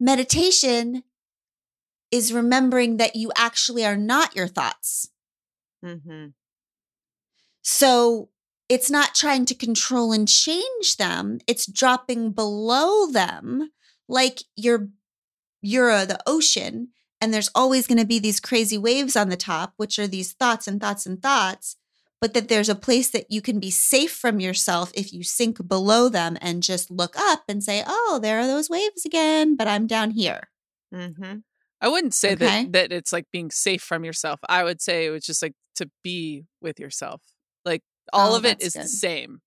meditation 0.00 1.02
is 2.10 2.32
remembering 2.32 2.98
that 2.98 3.16
you 3.16 3.32
actually 3.36 3.84
are 3.84 3.96
not 3.96 4.36
your 4.36 4.46
thoughts. 4.46 5.10
Mm-hmm. 5.84 6.28
So 7.62 8.28
it's 8.68 8.90
not 8.90 9.14
trying 9.14 9.44
to 9.46 9.54
control 9.54 10.12
and 10.12 10.28
change 10.28 10.96
them, 10.98 11.38
it's 11.46 11.66
dropping 11.66 12.32
below 12.32 13.06
them 13.06 13.70
like 14.08 14.42
you're 14.56 14.88
you're 15.62 15.90
uh, 15.90 16.04
the 16.04 16.18
ocean 16.26 16.88
and 17.20 17.32
there's 17.32 17.50
always 17.54 17.86
going 17.86 17.98
to 17.98 18.06
be 18.06 18.18
these 18.18 18.40
crazy 18.40 18.78
waves 18.78 19.16
on 19.16 19.28
the 19.28 19.36
top 19.36 19.72
which 19.76 19.98
are 19.98 20.06
these 20.06 20.32
thoughts 20.32 20.68
and 20.68 20.80
thoughts 20.80 21.06
and 21.06 21.22
thoughts 21.22 21.76
but 22.20 22.34
that 22.34 22.48
there's 22.48 22.68
a 22.68 22.74
place 22.74 23.10
that 23.10 23.30
you 23.30 23.42
can 23.42 23.60
be 23.60 23.70
safe 23.70 24.12
from 24.12 24.40
yourself 24.40 24.90
if 24.94 25.12
you 25.12 25.22
sink 25.22 25.66
below 25.66 26.08
them 26.08 26.36
and 26.40 26.62
just 26.62 26.90
look 26.90 27.14
up 27.18 27.42
and 27.48 27.64
say 27.64 27.82
oh 27.86 28.18
there 28.22 28.38
are 28.38 28.46
those 28.46 28.70
waves 28.70 29.04
again 29.04 29.56
but 29.56 29.66
i'm 29.66 29.86
down 29.86 30.10
here 30.10 30.48
mm-hmm. 30.94 31.38
i 31.80 31.88
wouldn't 31.88 32.14
say 32.14 32.32
okay. 32.32 32.64
that 32.64 32.72
that 32.72 32.92
it's 32.92 33.12
like 33.12 33.26
being 33.32 33.50
safe 33.50 33.82
from 33.82 34.04
yourself 34.04 34.38
i 34.48 34.62
would 34.62 34.80
say 34.80 35.06
it 35.06 35.10
was 35.10 35.24
just 35.24 35.42
like 35.42 35.54
to 35.74 35.90
be 36.02 36.44
with 36.60 36.78
yourself 36.78 37.22
all 38.12 38.34
oh, 38.34 38.36
of 38.36 38.44
it 38.44 38.60
is 38.60 38.74
good. 38.74 38.84
the 38.84 38.88
same 38.88 39.40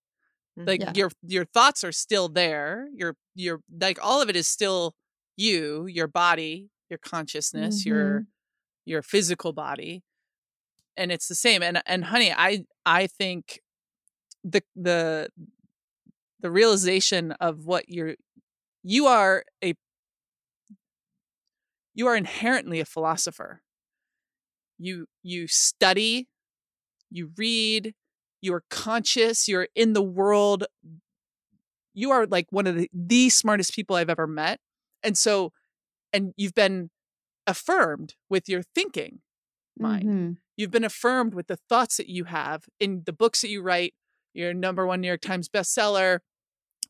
mm, 0.58 0.66
like 0.66 0.80
yeah. 0.80 0.92
your 0.94 1.10
your 1.22 1.44
thoughts 1.44 1.84
are 1.84 1.92
still 1.92 2.28
there 2.28 2.88
your 2.94 3.16
your 3.34 3.60
like 3.80 3.98
all 4.02 4.20
of 4.22 4.28
it 4.28 4.36
is 4.36 4.46
still 4.46 4.94
you 5.36 5.86
your 5.86 6.06
body 6.06 6.70
your 6.88 6.98
consciousness 6.98 7.80
mm-hmm. 7.80 7.88
your 7.90 8.26
your 8.84 9.02
physical 9.02 9.52
body 9.52 10.02
and 10.96 11.12
it's 11.12 11.28
the 11.28 11.34
same 11.34 11.62
and 11.62 11.82
and 11.86 12.04
honey 12.04 12.32
i 12.32 12.64
i 12.84 13.06
think 13.06 13.60
the 14.44 14.62
the 14.74 15.28
the 16.40 16.50
realization 16.50 17.32
of 17.32 17.66
what 17.66 17.88
you're 17.88 18.14
you 18.82 19.06
are 19.06 19.44
a 19.62 19.74
you 21.94 22.06
are 22.06 22.16
inherently 22.16 22.80
a 22.80 22.84
philosopher 22.84 23.62
you 24.78 25.06
you 25.22 25.46
study 25.46 26.28
you 27.10 27.30
read 27.36 27.94
you're 28.40 28.64
conscious 28.70 29.48
you're 29.48 29.68
in 29.74 29.92
the 29.92 30.02
world 30.02 30.64
you 31.94 32.10
are 32.10 32.26
like 32.26 32.46
one 32.50 32.66
of 32.66 32.76
the, 32.76 32.90
the 32.92 33.28
smartest 33.28 33.74
people 33.74 33.96
i've 33.96 34.10
ever 34.10 34.26
met 34.26 34.60
and 35.02 35.16
so 35.16 35.52
and 36.12 36.32
you've 36.36 36.54
been 36.54 36.90
affirmed 37.46 38.14
with 38.28 38.48
your 38.48 38.62
thinking 38.74 39.20
mind 39.78 40.04
mm-hmm. 40.04 40.32
you've 40.56 40.70
been 40.70 40.84
affirmed 40.84 41.34
with 41.34 41.46
the 41.46 41.58
thoughts 41.68 41.96
that 41.96 42.08
you 42.08 42.24
have 42.24 42.64
in 42.78 43.02
the 43.06 43.12
books 43.12 43.40
that 43.40 43.48
you 43.48 43.62
write 43.62 43.94
your 44.34 44.52
number 44.54 44.86
one 44.86 45.00
new 45.00 45.08
york 45.08 45.20
times 45.20 45.48
bestseller 45.48 46.20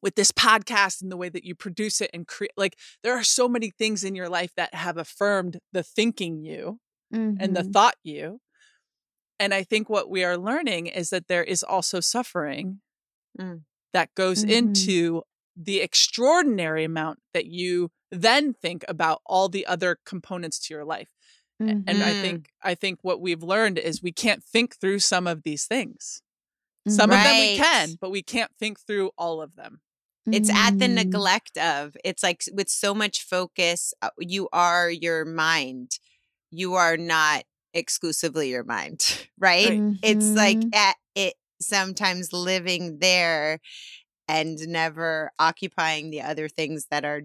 with 0.02 0.14
this 0.14 0.32
podcast 0.32 1.02
and 1.02 1.12
the 1.12 1.16
way 1.16 1.28
that 1.28 1.44
you 1.44 1.54
produce 1.54 2.00
it 2.00 2.10
and 2.12 2.26
create 2.26 2.52
like 2.56 2.76
there 3.02 3.16
are 3.16 3.22
so 3.22 3.48
many 3.48 3.70
things 3.70 4.02
in 4.02 4.14
your 4.14 4.28
life 4.28 4.52
that 4.56 4.74
have 4.74 4.96
affirmed 4.96 5.58
the 5.72 5.82
thinking 5.82 6.42
you 6.42 6.80
mm-hmm. 7.14 7.36
and 7.40 7.56
the 7.56 7.60
mm-hmm. 7.60 7.70
thought 7.70 7.96
you 8.02 8.40
and 9.40 9.54
I 9.54 9.62
think 9.64 9.88
what 9.88 10.10
we 10.10 10.22
are 10.22 10.36
learning 10.36 10.86
is 10.86 11.10
that 11.10 11.26
there 11.26 11.42
is 11.42 11.62
also 11.62 11.98
suffering 11.98 12.80
mm. 13.40 13.62
that 13.94 14.14
goes 14.14 14.42
mm-hmm. 14.42 14.50
into 14.50 15.22
the 15.56 15.80
extraordinary 15.80 16.84
amount 16.84 17.20
that 17.32 17.46
you 17.46 17.90
then 18.12 18.52
think 18.52 18.84
about 18.86 19.22
all 19.24 19.48
the 19.48 19.66
other 19.66 19.98
components 20.04 20.58
to 20.66 20.74
your 20.74 20.84
life. 20.84 21.08
Mm-hmm. 21.60 21.88
And 21.88 22.02
I 22.02 22.10
mm-hmm. 22.10 22.20
think 22.20 22.48
I 22.62 22.74
think 22.74 22.98
what 23.02 23.20
we've 23.20 23.42
learned 23.42 23.78
is 23.78 24.02
we 24.02 24.12
can't 24.12 24.44
think 24.44 24.76
through 24.76 24.98
some 24.98 25.26
of 25.26 25.42
these 25.42 25.64
things. 25.64 26.22
Some 26.86 27.10
right. 27.10 27.18
of 27.18 27.24
them 27.24 27.36
we 27.36 27.56
can, 27.56 27.98
but 28.00 28.10
we 28.10 28.22
can't 28.22 28.50
think 28.58 28.80
through 28.80 29.10
all 29.18 29.42
of 29.42 29.56
them. 29.56 29.80
It's 30.32 30.50
at 30.50 30.78
the 30.78 30.86
mm. 30.86 30.94
neglect 30.94 31.56
of. 31.58 31.96
It's 32.04 32.22
like 32.22 32.42
with 32.52 32.68
so 32.68 32.94
much 32.94 33.22
focus, 33.22 33.92
uh, 34.00 34.10
you 34.18 34.48
are 34.52 34.90
your 34.90 35.24
mind. 35.24 35.98
You 36.50 36.74
are 36.74 36.96
not 36.96 37.44
exclusively 37.74 38.50
your 38.50 38.64
mind, 38.64 39.26
right? 39.38 39.68
Mm-hmm. 39.68 39.92
It's 40.02 40.30
like 40.30 40.58
mm-hmm. 40.58 40.74
at 40.74 40.96
it 41.14 41.34
sometimes 41.60 42.32
living 42.32 42.98
there 43.00 43.60
and 44.28 44.58
never 44.68 45.32
occupying 45.38 46.10
the 46.10 46.22
other 46.22 46.48
things 46.48 46.86
that 46.90 47.04
are 47.04 47.22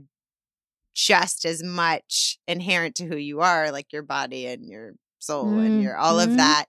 just 0.94 1.46
as 1.46 1.62
much 1.62 2.40
inherent 2.48 2.96
to 2.96 3.06
who 3.06 3.18
you 3.18 3.42
are, 3.42 3.72
like 3.72 3.92
your 3.92 4.04
body 4.04 4.48
and 4.48 4.68
your 4.68 4.94
soul 5.20 5.46
mm-hmm. 5.46 5.60
and 5.60 5.84
your 5.84 5.98
all 5.98 6.20
of 6.20 6.30
mm-hmm. 6.30 6.38
that 6.38 6.66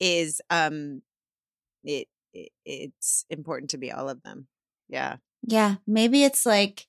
is 0.00 0.40
um 0.50 1.02
it, 1.84 2.08
it 2.32 2.50
it's 2.64 3.24
important 3.30 3.70
to 3.70 3.78
be 3.78 3.92
all 3.92 4.08
of 4.08 4.22
them. 4.22 4.46
Yeah. 4.88 5.16
Yeah. 5.42 5.76
Maybe 5.86 6.24
it's 6.24 6.44
like 6.44 6.86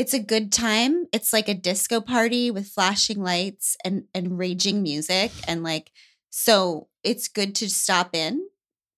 it's 0.00 0.14
a 0.14 0.18
good 0.18 0.50
time. 0.50 1.04
It's 1.12 1.30
like 1.30 1.46
a 1.46 1.52
disco 1.52 2.00
party 2.00 2.50
with 2.50 2.68
flashing 2.68 3.22
lights 3.22 3.76
and 3.84 4.04
and 4.14 4.38
raging 4.38 4.82
music 4.82 5.30
and 5.46 5.62
like 5.62 5.92
so 6.30 6.88
it's 7.04 7.28
good 7.28 7.54
to 7.56 7.68
stop 7.68 8.16
in, 8.16 8.48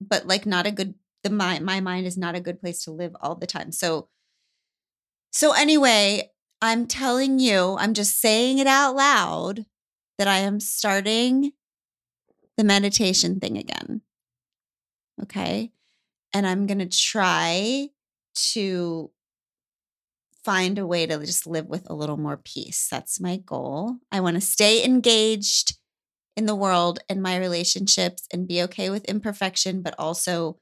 but 0.00 0.28
like 0.28 0.46
not 0.46 0.64
a 0.64 0.70
good 0.70 0.94
the 1.24 1.30
my 1.30 1.58
my 1.58 1.80
mind 1.80 2.06
is 2.06 2.16
not 2.16 2.36
a 2.36 2.40
good 2.40 2.60
place 2.60 2.84
to 2.84 2.92
live 2.92 3.16
all 3.20 3.34
the 3.34 3.48
time. 3.48 3.72
So 3.72 4.10
so 5.32 5.54
anyway, 5.54 6.30
I'm 6.60 6.86
telling 6.86 7.40
you, 7.40 7.76
I'm 7.80 7.94
just 7.94 8.20
saying 8.20 8.58
it 8.58 8.68
out 8.68 8.94
loud 8.94 9.66
that 10.18 10.28
I 10.28 10.38
am 10.38 10.60
starting 10.60 11.50
the 12.56 12.62
meditation 12.62 13.40
thing 13.40 13.58
again. 13.58 14.02
Okay? 15.20 15.72
And 16.32 16.46
I'm 16.46 16.68
going 16.68 16.78
to 16.78 16.86
try 16.86 17.88
to 18.52 19.10
find 20.44 20.78
a 20.78 20.86
way 20.86 21.06
to 21.06 21.18
just 21.20 21.46
live 21.46 21.66
with 21.66 21.88
a 21.88 21.94
little 21.94 22.16
more 22.16 22.36
peace. 22.36 22.88
That's 22.90 23.20
my 23.20 23.36
goal. 23.36 23.96
I 24.10 24.20
want 24.20 24.36
to 24.36 24.40
stay 24.40 24.84
engaged 24.84 25.76
in 26.36 26.46
the 26.46 26.54
world 26.54 26.98
and 27.08 27.22
my 27.22 27.36
relationships 27.36 28.26
and 28.32 28.48
be 28.48 28.62
okay 28.62 28.90
with 28.90 29.04
imperfection, 29.04 29.82
but 29.82 29.94
also 29.98 30.58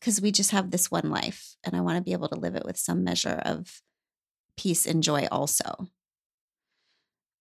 because 0.00 0.20
we 0.20 0.30
just 0.32 0.52
have 0.52 0.70
this 0.70 0.90
one 0.90 1.10
life 1.10 1.56
and 1.64 1.76
I 1.76 1.80
want 1.80 1.96
to 1.96 2.02
be 2.02 2.12
able 2.12 2.28
to 2.28 2.38
live 2.38 2.54
it 2.54 2.64
with 2.64 2.78
some 2.78 3.04
measure 3.04 3.40
of 3.44 3.80
peace 4.56 4.86
and 4.86 5.02
joy 5.02 5.26
also. 5.30 5.88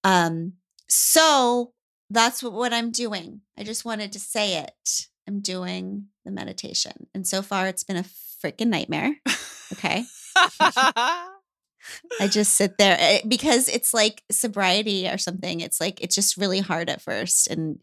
Um, 0.04 0.54
so 0.90 1.74
that's 2.10 2.42
what, 2.42 2.54
what 2.54 2.74
I'm 2.74 2.92
doing. 2.92 3.42
I 3.58 3.64
just 3.64 3.86
wanted 3.86 4.12
to 4.14 4.20
say 4.20 4.58
it. 4.58 5.08
I'm 5.28 5.42
doing 5.42 6.08
the 6.26 6.32
meditation. 6.32 7.08
And 7.14 7.28
so 7.28 7.42
far 7.42 7.68
it's 7.68 7.84
been 7.84 7.98
a 7.98 8.06
freaking 8.44 8.68
nightmare. 8.68 9.16
Okay. 9.74 10.06
I 12.20 12.28
just 12.28 12.54
sit 12.54 12.78
there 12.78 12.98
eh, 13.00 13.22
because 13.28 13.70
it's 13.70 13.94
like 13.94 14.24
sobriety 14.32 15.08
or 15.08 15.18
something. 15.18 15.62
It's 15.62 15.80
like 15.80 16.02
it's 16.02 16.16
just 16.16 16.38
really 16.38 16.60
hard 16.60 16.90
at 16.90 17.02
first, 17.02 17.48
and 17.48 17.82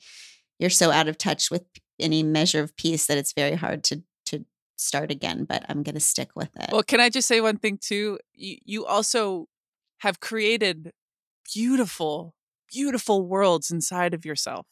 you're 0.59 0.71
so 0.71 0.91
out 0.91 1.09
of 1.09 1.19
touch 1.19 1.51
with 1.51 1.65
any 1.99 2.23
measure 2.23 2.63
of 2.63 2.77
peace 2.77 3.07
that 3.07 3.19
it's 3.19 3.33
very 3.33 3.55
hard 3.55 3.85
to 3.85 4.03
to 4.27 4.45
start 4.77 5.11
again. 5.11 5.45
But 5.45 5.65
I'm 5.69 5.83
to 5.83 6.01
stick 6.01 6.31
with 6.35 6.51
it. 6.57 6.71
Well, 6.73 6.83
can 6.83 7.01
I 7.01 7.11
just 7.11 7.29
say 7.29 7.41
one 7.41 7.59
thing 7.59 7.79
too? 7.81 8.19
You 8.33 8.59
you 8.65 8.87
also 8.87 9.47
have 9.99 10.21
created 10.21 10.93
beautiful, 11.53 12.35
beautiful 12.71 13.27
worlds 13.27 13.71
inside 13.71 14.15
of 14.15 14.25
yourself. 14.25 14.67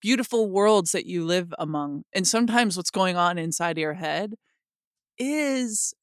Beautiful 0.00 0.50
worlds 0.50 0.92
that 0.92 1.06
you 1.06 1.24
live 1.24 1.52
among. 1.58 2.04
And 2.12 2.28
sometimes 2.28 2.76
what's 2.76 2.90
going 2.90 3.16
on 3.16 3.38
inside 3.38 3.78
your 3.78 3.94
head 3.94 4.34
is 5.18 5.94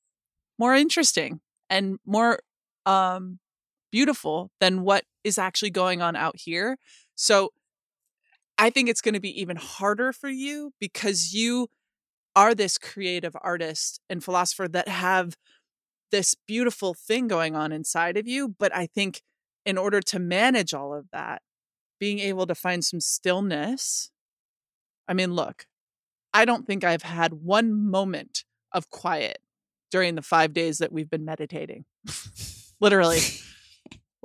more 0.57 0.73
interesting 0.75 1.39
and 1.73 1.97
more 2.05 2.39
um 2.85 3.39
beautiful 3.91 4.51
than 4.59 4.83
what 4.83 5.03
is 5.23 5.37
actually 5.37 5.69
going 5.71 6.01
on 6.01 6.15
out 6.15 6.35
here. 6.39 6.77
So 7.15 7.49
I 8.57 8.69
think 8.69 8.89
it's 8.89 9.01
going 9.01 9.13
to 9.13 9.19
be 9.19 9.39
even 9.41 9.57
harder 9.57 10.13
for 10.13 10.29
you 10.29 10.73
because 10.79 11.33
you 11.33 11.67
are 12.35 12.55
this 12.55 12.77
creative 12.77 13.35
artist 13.41 13.99
and 14.09 14.23
philosopher 14.23 14.67
that 14.67 14.87
have 14.87 15.35
this 16.11 16.35
beautiful 16.47 16.93
thing 16.93 17.27
going 17.27 17.55
on 17.55 17.71
inside 17.71 18.17
of 18.17 18.27
you. 18.27 18.55
But 18.57 18.75
I 18.75 18.87
think 18.87 19.21
in 19.65 19.77
order 19.77 20.01
to 20.01 20.19
manage 20.19 20.73
all 20.73 20.93
of 20.93 21.07
that, 21.11 21.41
being 21.99 22.19
able 22.19 22.47
to 22.47 22.55
find 22.55 22.83
some 22.83 22.99
stillness. 22.99 24.11
I 25.07 25.13
mean, 25.13 25.33
look, 25.33 25.65
I 26.33 26.45
don't 26.45 26.65
think 26.65 26.83
I've 26.83 27.03
had 27.03 27.33
one 27.33 27.73
moment 27.73 28.43
of 28.71 28.89
quiet 28.89 29.39
during 29.93 30.15
the 30.15 30.23
five 30.23 30.53
days 30.53 30.79
that 30.79 30.91
we've 30.91 31.09
been 31.11 31.23
meditating. 31.23 31.85
Literally. 32.81 33.19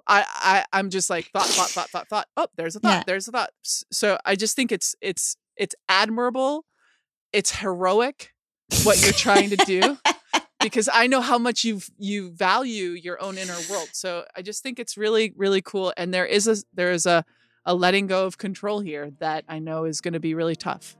I, 0.06 0.24
I 0.26 0.64
I'm 0.72 0.88
just 0.88 1.10
like 1.10 1.26
thought, 1.26 1.44
thought, 1.44 1.68
thought, 1.68 1.90
thought, 1.90 2.08
thought. 2.08 2.26
Oh, 2.38 2.46
there's 2.56 2.74
a 2.74 2.80
thought. 2.80 2.88
Yeah. 2.88 3.02
There's 3.06 3.28
a 3.28 3.32
thought. 3.32 3.50
So 3.62 4.16
I 4.24 4.34
just 4.34 4.56
think 4.56 4.72
it's 4.72 4.96
it's 5.02 5.36
it's 5.58 5.74
admirable. 5.86 6.64
It's 7.34 7.56
heroic 7.56 8.32
what 8.84 9.02
you're 9.02 9.12
trying 9.12 9.50
to 9.50 9.56
do 9.66 9.98
because 10.60 10.88
I 10.90 11.06
know 11.06 11.20
how 11.20 11.36
much 11.36 11.64
you 11.64 11.82
you 11.98 12.30
value 12.30 12.92
your 12.92 13.22
own 13.22 13.36
inner 13.36 13.58
world. 13.68 13.90
So 13.92 14.24
I 14.34 14.40
just 14.40 14.62
think 14.62 14.78
it's 14.78 14.96
really 14.96 15.34
really 15.36 15.60
cool. 15.60 15.92
And 15.98 16.14
there 16.14 16.24
is 16.24 16.48
a 16.48 16.56
there 16.72 16.92
is 16.92 17.04
a 17.04 17.26
a 17.66 17.74
letting 17.74 18.06
go 18.06 18.24
of 18.24 18.38
control 18.38 18.80
here 18.80 19.10
that 19.18 19.44
I 19.46 19.58
know 19.58 19.84
is 19.84 20.00
going 20.00 20.14
to 20.14 20.20
be 20.20 20.32
really 20.32 20.56
tough. 20.56 20.96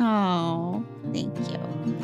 Oh, 0.00 0.82
thank 1.12 1.36
you. 1.50 2.03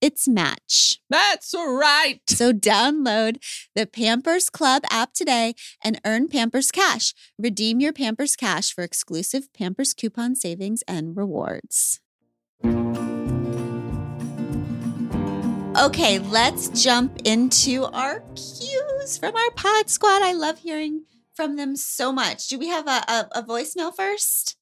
its 0.00 0.28
match. 0.28 1.00
That's 1.10 1.54
right. 1.54 2.20
So 2.28 2.52
download 2.52 3.38
the 3.74 3.86
Pampers 3.86 4.50
Club 4.50 4.82
app 4.90 5.12
today 5.12 5.54
and 5.82 6.00
earn 6.04 6.28
Pampers 6.28 6.70
Cash. 6.70 7.14
Redeem 7.38 7.80
your 7.80 7.92
Pampers 7.92 8.36
Cash 8.36 8.72
for 8.74 8.84
exclusive 8.84 9.52
Pampers 9.52 9.94
coupon 9.94 10.34
savings 10.34 10.82
and 10.86 11.16
rewards. 11.16 12.00
Okay, 15.78 16.18
let's 16.18 16.68
jump 16.82 17.20
into 17.24 17.84
our 17.84 18.20
cues 18.34 19.16
from 19.16 19.36
our 19.36 19.50
pod 19.52 19.88
squad. 19.88 20.22
I 20.22 20.32
love 20.32 20.58
hearing 20.58 21.04
from 21.34 21.54
them 21.54 21.76
so 21.76 22.12
much. 22.12 22.48
Do 22.48 22.58
we 22.58 22.66
have 22.66 22.88
a, 22.88 23.04
a, 23.08 23.28
a 23.36 23.42
voicemail 23.44 23.94
first? 23.94 24.56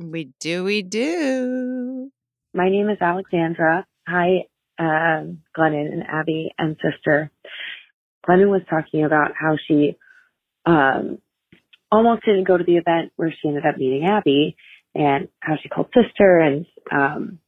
We 0.00 0.32
do, 0.40 0.64
we 0.64 0.82
do. 0.82 2.10
My 2.52 2.68
name 2.68 2.88
is 2.88 2.98
Alexandra. 3.00 3.86
Hi, 4.10 4.46
um, 4.78 5.42
Glennon 5.56 5.92
and 5.92 6.02
Abby 6.02 6.50
and 6.58 6.76
sister. 6.82 7.30
Glennon 8.26 8.50
was 8.50 8.62
talking 8.68 9.04
about 9.04 9.32
how 9.40 9.56
she 9.68 9.96
um, 10.66 11.18
almost 11.92 12.24
didn't 12.24 12.48
go 12.48 12.58
to 12.58 12.64
the 12.64 12.76
event 12.76 13.12
where 13.14 13.30
she 13.30 13.48
ended 13.48 13.64
up 13.66 13.78
meeting 13.78 14.08
Abby 14.10 14.56
and 14.96 15.28
how 15.38 15.54
she 15.62 15.68
called 15.68 15.94
sister 15.94 16.40
and 16.40 16.66
um, 16.90 17.38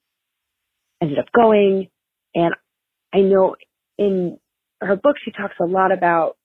ended 1.01 1.18
up 1.18 1.33
going 1.35 1.88
and 2.35 2.55
I 3.12 3.20
know 3.20 3.57
in 3.98 4.38
her 4.81 4.96
book, 4.96 5.16
she 5.25 5.33
talks 5.33 5.55
a 5.61 5.64
lot 5.64 5.92
about 5.92 6.37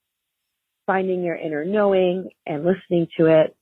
finding 0.86 1.24
your 1.24 1.36
inner 1.36 1.64
knowing 1.64 2.30
and 2.46 2.66
listening 2.66 3.08
to 3.18 3.28
it. 3.28 3.56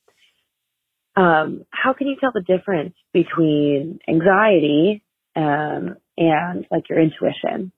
Um, 1.16 1.66
how 1.70 1.94
can 1.94 2.08
you 2.08 2.16
tell 2.20 2.32
the 2.34 2.42
difference 2.42 2.96
between 3.14 4.00
anxiety 4.08 5.04
um, 5.36 5.98
and 6.18 6.66
like 6.72 6.90
your 6.90 7.00
intuition 7.02 7.72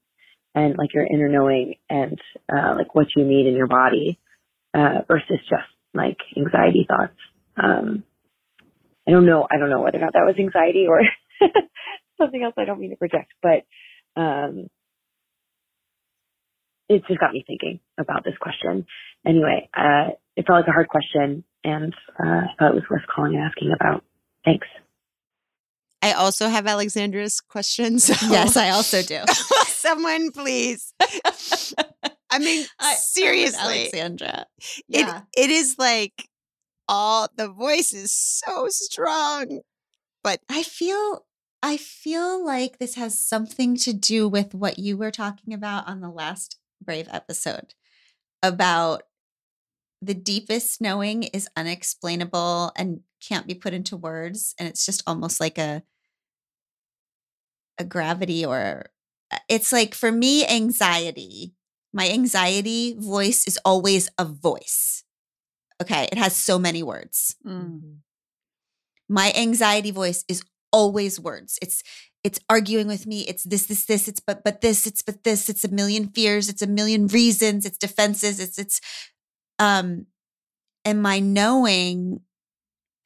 and 0.55 0.77
like 0.77 0.93
your 0.93 1.05
inner 1.05 1.29
knowing 1.29 1.75
and 1.89 2.19
uh, 2.51 2.75
like 2.77 2.95
what 2.95 3.07
you 3.15 3.23
need 3.25 3.47
in 3.47 3.55
your 3.55 3.67
body 3.67 4.19
uh, 4.73 5.01
versus 5.07 5.39
just 5.49 5.69
like 5.93 6.17
anxiety 6.35 6.85
thoughts? 6.87 7.17
Um, 7.61 8.03
I 9.07 9.11
don't 9.11 9.25
know. 9.25 9.47
I 9.49 9.57
don't 9.57 9.69
know 9.69 9.81
whether 9.81 9.97
or 9.97 10.01
not 10.01 10.13
that 10.13 10.25
was 10.25 10.35
anxiety 10.37 10.85
or 10.87 11.01
something 12.17 12.43
else. 12.43 12.55
I 12.57 12.65
don't 12.65 12.79
mean 12.79 12.91
to 12.91 12.97
project, 12.97 13.31
but 13.41 13.65
um, 14.19 14.67
it 16.89 17.03
just 17.07 17.19
got 17.19 17.33
me 17.33 17.43
thinking 17.45 17.79
about 17.97 18.23
this 18.23 18.35
question. 18.39 18.85
Anyway, 19.25 19.69
uh, 19.75 20.09
it 20.35 20.45
felt 20.45 20.59
like 20.59 20.67
a 20.67 20.71
hard 20.71 20.89
question, 20.89 21.43
and 21.63 21.93
uh, 22.19 22.23
I 22.23 22.47
thought 22.59 22.71
it 22.71 22.75
was 22.75 22.89
worth 22.89 23.03
calling 23.13 23.35
and 23.35 23.43
asking 23.43 23.73
about. 23.73 24.03
Thanks. 24.45 24.67
I 26.01 26.13
also 26.13 26.47
have 26.47 26.67
Alexandra's 26.67 27.41
questions. 27.41 28.05
So. 28.17 28.27
Yes, 28.29 28.57
I 28.57 28.69
also 28.69 29.01
do. 29.01 29.19
Someone, 29.67 30.31
please. 30.31 30.93
I 32.29 32.39
mean, 32.39 32.65
I, 32.79 32.93
seriously, 32.95 33.59
Alexandra. 33.59 34.45
Yeah. 34.87 35.21
It, 35.35 35.45
it 35.45 35.49
is 35.49 35.75
like 35.77 36.27
all 36.87 37.27
the 37.35 37.47
voice 37.47 37.93
is 37.93 38.11
so 38.11 38.67
strong, 38.69 39.61
but 40.23 40.41
I 40.49 40.63
feel 40.63 41.25
I 41.63 41.77
feel 41.77 42.45
like 42.45 42.77
this 42.77 42.95
has 42.95 43.19
something 43.19 43.75
to 43.77 43.93
do 43.93 44.27
with 44.27 44.53
what 44.53 44.79
you 44.79 44.97
were 44.97 45.11
talking 45.11 45.53
about 45.53 45.87
on 45.87 46.01
the 46.01 46.09
last 46.09 46.57
Brave 46.83 47.07
episode 47.11 47.73
about 48.43 49.03
the 50.01 50.13
deepest 50.13 50.79
knowing 50.79 51.23
is 51.23 51.49
unexplainable 51.55 52.71
and 52.75 53.01
can't 53.21 53.47
be 53.47 53.53
put 53.53 53.73
into 53.73 53.97
words 53.97 54.53
and 54.59 54.67
it's 54.67 54.85
just 54.85 55.03
almost 55.07 55.39
like 55.39 55.57
a 55.57 55.83
a 57.79 57.83
gravity 57.83 58.45
or 58.45 58.85
uh, 59.31 59.37
it's 59.49 59.71
like 59.71 59.93
for 59.93 60.11
me 60.11 60.45
anxiety 60.47 61.53
my 61.93 62.09
anxiety 62.09 62.95
voice 62.97 63.47
is 63.47 63.59
always 63.63 64.09
a 64.17 64.25
voice 64.25 65.03
okay 65.81 66.07
it 66.11 66.17
has 66.17 66.35
so 66.35 66.57
many 66.57 66.81
words 66.81 67.35
mm-hmm. 67.45 67.95
my 69.07 69.31
anxiety 69.35 69.91
voice 69.91 70.23
is 70.27 70.43
always 70.71 71.19
words. 71.19 71.57
It's 71.61 71.83
it's 72.23 72.39
arguing 72.49 72.87
with 72.87 73.07
me. 73.07 73.21
It's 73.21 73.43
this, 73.43 73.67
this, 73.67 73.85
this. 73.85 74.07
It's 74.07 74.19
but 74.19 74.43
but 74.43 74.61
this. 74.61 74.85
It's 74.85 75.01
but 75.01 75.23
this. 75.23 75.49
It's 75.49 75.63
a 75.63 75.71
million 75.71 76.09
fears. 76.09 76.49
It's 76.49 76.61
a 76.61 76.67
million 76.67 77.07
reasons. 77.07 77.65
It's 77.65 77.77
defenses. 77.77 78.39
It's 78.39 78.57
it's 78.59 78.81
um, 79.59 80.07
and 80.83 81.01
my 81.01 81.19
knowing 81.19 82.21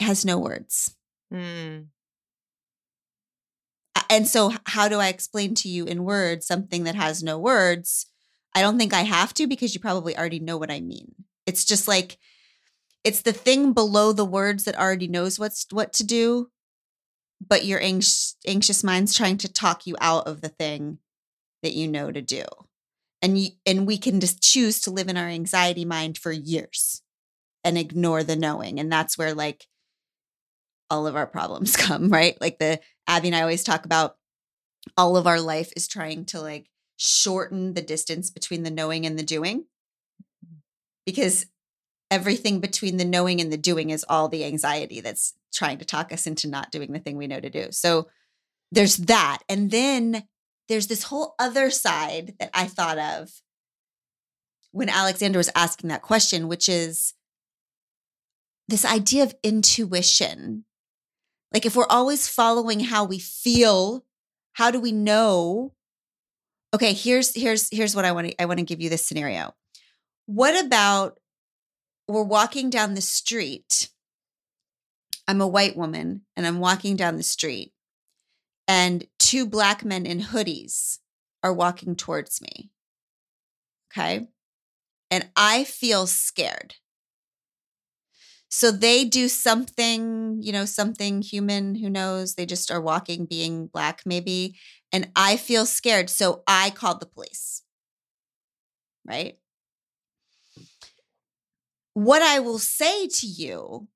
has 0.01 0.25
no 0.25 0.37
words. 0.37 0.95
Mm. 1.33 1.87
And 4.09 4.27
so, 4.27 4.53
how 4.65 4.87
do 4.87 4.99
I 4.99 5.07
explain 5.07 5.55
to 5.55 5.69
you 5.69 5.85
in 5.85 6.03
words 6.03 6.45
something 6.45 6.83
that 6.83 6.95
has 6.95 7.23
no 7.23 7.37
words? 7.37 8.07
I 8.53 8.61
don't 8.61 8.77
think 8.77 8.93
I 8.93 9.01
have 9.01 9.33
to 9.35 9.47
because 9.47 9.73
you 9.73 9.79
probably 9.79 10.17
already 10.17 10.39
know 10.39 10.57
what 10.57 10.71
I 10.71 10.81
mean. 10.81 11.15
It's 11.45 11.63
just 11.63 11.87
like 11.87 12.17
it's 13.03 13.21
the 13.21 13.33
thing 13.33 13.73
below 13.73 14.11
the 14.11 14.25
words 14.25 14.65
that 14.65 14.77
already 14.77 15.07
knows 15.07 15.39
what's 15.39 15.65
what 15.71 15.93
to 15.93 16.03
do 16.03 16.49
but 17.45 17.65
your 17.65 17.81
anx- 17.81 18.35
anxious 18.45 18.83
mind's 18.83 19.15
trying 19.15 19.37
to 19.37 19.51
talk 19.51 19.87
you 19.87 19.95
out 19.99 20.27
of 20.27 20.41
the 20.41 20.49
thing 20.49 20.99
that 21.63 21.73
you 21.73 21.87
know 21.87 22.11
to 22.11 22.21
do 22.21 22.43
and 23.21 23.39
you, 23.39 23.49
and 23.65 23.87
we 23.87 23.97
can 23.97 24.19
just 24.19 24.41
choose 24.41 24.79
to 24.81 24.91
live 24.91 25.07
in 25.07 25.17
our 25.17 25.27
anxiety 25.27 25.85
mind 25.85 26.17
for 26.17 26.31
years 26.31 27.01
and 27.63 27.77
ignore 27.77 28.23
the 28.23 28.35
knowing 28.35 28.79
and 28.79 28.91
that's 28.91 29.17
where 29.17 29.33
like 29.33 29.67
all 30.91 31.08
of 31.08 31.15
our 31.15 31.25
problems 31.25 31.75
come 31.88 32.10
right 32.10 32.39
like 32.39 32.60
the 32.60 32.80
abby 33.08 33.30
and 33.30 33.36
i 33.36 33.41
always 33.41 33.63
talk 33.63 33.86
about 33.86 34.17
all 34.97 35.17
of 35.17 35.27
our 35.27 35.39
life 35.41 35.71
is 35.75 35.88
trying 35.88 36.25
to 36.25 36.41
like 36.41 36.69
shorten 36.97 37.73
the 37.73 37.82
distance 37.82 38.30
between 38.30 38.62
the 38.62 38.69
knowing 38.69 39.08
and 39.08 39.17
the 39.17 39.23
doing. 39.23 39.65
Because 41.06 41.47
everything 42.12 42.60
between 42.60 42.97
the 42.97 43.06
knowing 43.06 43.41
and 43.41 43.51
the 43.51 43.58
doing 43.58 43.89
is 43.89 44.06
all 44.08 44.27
the 44.27 44.45
anxiety 44.45 45.01
that's 45.01 45.34
trying 45.51 45.80
to 45.80 45.86
talk 45.86 46.13
us 46.13 46.27
into 46.27 46.47
not 46.47 46.71
doing 46.71 46.91
the 46.91 46.99
thing 46.99 47.17
we 47.17 47.25
know 47.27 47.39
to 47.39 47.49
do. 47.49 47.67
So 47.71 48.08
there's 48.71 48.97
that. 48.97 49.39
And 49.49 49.71
then 49.71 50.27
there's 50.69 50.88
this 50.88 51.04
whole 51.04 51.34
other 51.39 51.71
side 51.71 52.36
that 52.39 52.51
I 52.54 52.65
thought 52.65 52.99
of 52.99 53.32
when 54.71 54.88
Alexander 54.88 55.39
was 55.39 55.49
asking 55.56 55.89
that 55.89 56.04
question, 56.04 56.47
which 56.47 56.69
is 56.69 57.13
this 58.67 58.86
idea 58.86 59.23
of 59.23 59.36
intuition. 59.43 60.65
Like 61.53 61.65
if 61.65 61.75
we're 61.75 61.85
always 61.89 62.27
following 62.27 62.79
how 62.79 63.03
we 63.03 63.19
feel, 63.19 64.05
how 64.53 64.71
do 64.71 64.79
we 64.79 64.91
know? 64.91 65.73
Okay, 66.73 66.93
here's 66.93 67.35
here's 67.35 67.69
here's 67.71 67.95
what 67.95 68.05
I 68.05 68.11
want 68.11 68.29
to 68.29 68.41
I 68.41 68.45
want 68.45 68.59
to 68.59 68.65
give 68.65 68.81
you 68.81 68.89
this 68.89 69.05
scenario. 69.05 69.53
What 70.25 70.65
about 70.65 71.19
we're 72.11 72.23
walking 72.23 72.69
down 72.69 72.93
the 72.93 73.01
street. 73.01 73.89
I'm 75.27 75.41
a 75.41 75.47
white 75.47 75.77
woman 75.77 76.21
and 76.35 76.45
I'm 76.45 76.59
walking 76.59 76.95
down 76.95 77.17
the 77.17 77.23
street, 77.23 77.73
and 78.67 79.05
two 79.17 79.45
black 79.45 79.85
men 79.85 80.05
in 80.05 80.19
hoodies 80.19 80.99
are 81.43 81.53
walking 81.53 81.95
towards 81.95 82.41
me. 82.41 82.69
Okay. 83.91 84.27
And 85.09 85.29
I 85.35 85.63
feel 85.63 86.07
scared. 86.07 86.75
So 88.53 88.69
they 88.69 89.05
do 89.05 89.29
something, 89.29 90.41
you 90.41 90.51
know, 90.51 90.65
something 90.65 91.21
human, 91.21 91.75
who 91.75 91.89
knows? 91.89 92.35
They 92.35 92.45
just 92.45 92.69
are 92.69 92.81
walking, 92.81 93.25
being 93.25 93.67
black, 93.67 94.01
maybe. 94.05 94.57
And 94.91 95.09
I 95.15 95.37
feel 95.37 95.65
scared. 95.65 96.09
So 96.09 96.43
I 96.45 96.69
called 96.69 96.99
the 96.99 97.05
police. 97.05 97.63
Right 99.07 99.37
what 101.93 102.21
I 102.21 102.39
will 102.39 102.59
say 102.59 103.07
to 103.07 103.27
you 103.27 103.87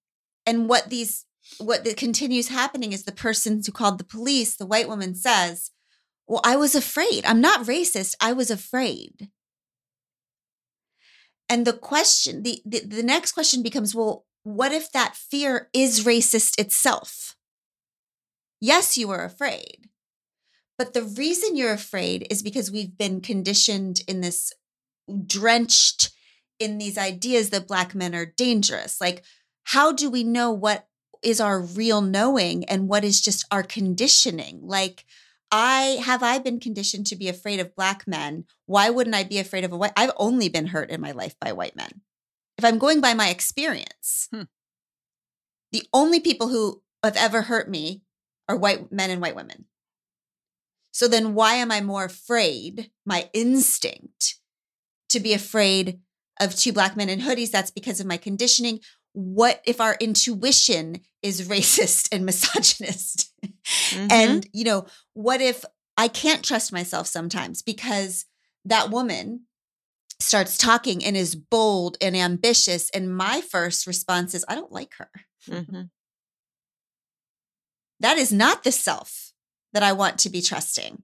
and 0.46 0.68
what 0.70 0.90
these 0.90 1.26
what 1.60 1.84
that 1.84 1.96
continues 1.96 2.48
happening 2.48 2.92
is 2.92 3.04
the 3.04 3.12
person 3.12 3.62
who 3.64 3.72
called 3.72 4.00
the 4.00 4.04
police, 4.04 4.56
the 4.56 4.66
white 4.66 4.90
woman 4.90 5.14
says, 5.14 5.72
Well, 6.28 6.42
I 6.44 6.56
was 6.56 6.74
afraid. 6.74 7.24
I'm 7.26 7.40
not 7.40 7.68
racist. 7.68 8.16
I 8.20 8.34
was 8.34 8.50
afraid. 8.50 9.30
And 11.48 11.68
the 11.68 11.74
question, 11.74 12.42
the, 12.42 12.60
the, 12.66 12.80
the 12.80 13.04
next 13.04 13.34
question 13.34 13.62
becomes, 13.62 13.94
well, 13.94 14.26
what 14.46 14.72
if 14.72 14.92
that 14.92 15.16
fear 15.16 15.70
is 15.74 16.06
racist 16.06 16.60
itself? 16.60 17.36
Yes, 18.62 18.96
you 18.96 19.10
are 19.10 19.26
afraid. 19.26 19.90
But 20.78 20.94
the 20.94 21.02
reason 21.02 21.56
you're 21.56 21.74
afraid 21.74 22.28
is 22.30 22.44
because 22.44 22.70
we've 22.70 22.96
been 22.96 23.22
conditioned 23.22 24.02
in 24.08 24.22
this 24.22 24.54
drenched 25.26 26.12
in 26.60 26.78
these 26.78 26.96
ideas 26.96 27.50
that 27.50 27.68
black 27.68 27.96
men 27.96 28.14
are 28.14 28.34
dangerous. 28.38 29.02
Like, 29.02 29.24
how 29.64 29.92
do 29.92 30.12
we 30.12 30.24
know 30.24 30.52
what 30.52 30.88
is 31.24 31.42
our 31.42 31.60
real 31.60 32.02
knowing 32.02 32.66
and 32.66 32.88
what 32.88 33.04
is 33.04 33.22
just 33.22 33.46
our 33.50 33.64
conditioning? 33.64 34.60
Like, 34.62 35.06
I 35.52 36.00
have 36.04 36.22
I 36.22 36.38
been 36.38 36.60
conditioned 36.60 37.08
to 37.08 37.16
be 37.16 37.30
afraid 37.30 37.60
of 37.60 37.76
black 37.76 38.08
men. 38.08 38.46
Why 38.68 38.92
wouldn't 38.92 39.16
I 39.16 39.24
be 39.24 39.40
afraid 39.40 39.64
of 39.64 39.72
a 39.72 39.78
white? 39.78 39.94
I've 39.98 40.12
only 40.18 40.50
been 40.50 40.68
hurt 40.68 40.92
in 40.92 41.02
my 41.02 41.14
life 41.14 41.36
by 41.42 41.52
white 41.52 41.76
men. 41.76 42.02
If 42.58 42.66
I'm 42.66 42.78
going 42.78 43.02
by 43.02 43.14
my 43.14 43.30
experience, 43.30 44.28
hmm. 44.32 44.44
the 45.72 45.84
only 45.94 46.20
people 46.20 46.48
who 46.48 46.82
have 47.04 47.18
ever 47.18 47.44
hurt 47.44 47.70
me 47.70 48.04
are 48.48 48.56
white 48.56 48.92
men 48.92 49.10
and 49.10 49.22
white 49.22 49.36
women. 49.36 49.66
So 50.92 51.08
then 51.08 51.34
why 51.34 51.56
am 51.56 51.72
I 51.72 51.82
more 51.82 52.06
afraid, 52.06 52.90
my 53.06 53.30
instinct 53.34 54.36
to 55.10 55.20
be 55.20 55.34
afraid 55.34 56.00
of 56.40 56.56
two 56.56 56.74
black 56.74 56.96
men 56.96 57.10
in 57.10 57.20
hoodies, 57.20 57.52
that's 57.52 57.72
because 57.72 58.00
of 58.00 58.06
my 58.06 58.18
conditioning. 58.18 58.80
What 59.14 59.62
if 59.66 59.80
our 59.82 59.96
intuition 60.00 61.02
is 61.22 61.48
racist 61.50 62.10
and 62.12 62.26
misogynist? 62.26 63.32
Mm-hmm. 63.44 64.08
and, 64.12 64.48
you 64.54 64.64
know, 64.64 64.86
what 65.14 65.42
if 65.42 65.66
I 65.98 66.08
can't 66.08 66.44
trust 66.44 66.72
myself 66.72 67.08
sometimes 67.08 67.62
because 67.62 68.26
that 68.66 68.90
woman 68.90 69.42
starts 70.20 70.58
talking 70.58 71.04
and 71.04 71.18
is 71.18 71.36
bold 71.36 71.98
and 72.02 72.16
ambitious. 72.16 72.90
And 72.92 73.16
my 73.16 73.42
first 73.42 73.86
response 73.86 74.34
is, 74.34 74.46
I 74.48 74.56
don't 74.56 74.72
like 74.72 74.94
her. 74.98 75.10
Mm-hmm. 75.50 75.82
That 78.00 78.18
is 78.18 78.32
not 78.32 78.64
the 78.64 78.72
self 78.72 79.34
that 79.74 79.84
I 79.84 79.94
want 79.94 80.20
to 80.20 80.30
be 80.30 80.42
trusting. 80.42 81.04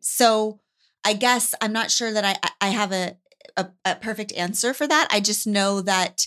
So 0.00 0.60
I 1.04 1.14
guess 1.14 1.54
I'm 1.60 1.72
not 1.72 1.90
sure 1.90 2.12
that 2.12 2.24
I 2.24 2.66
I 2.66 2.70
have 2.70 2.92
a 2.92 3.16
a, 3.56 3.68
a 3.84 3.94
perfect 3.96 4.32
answer 4.32 4.72
for 4.72 4.86
that. 4.86 5.08
I 5.10 5.20
just 5.20 5.46
know 5.46 5.80
that 5.82 6.26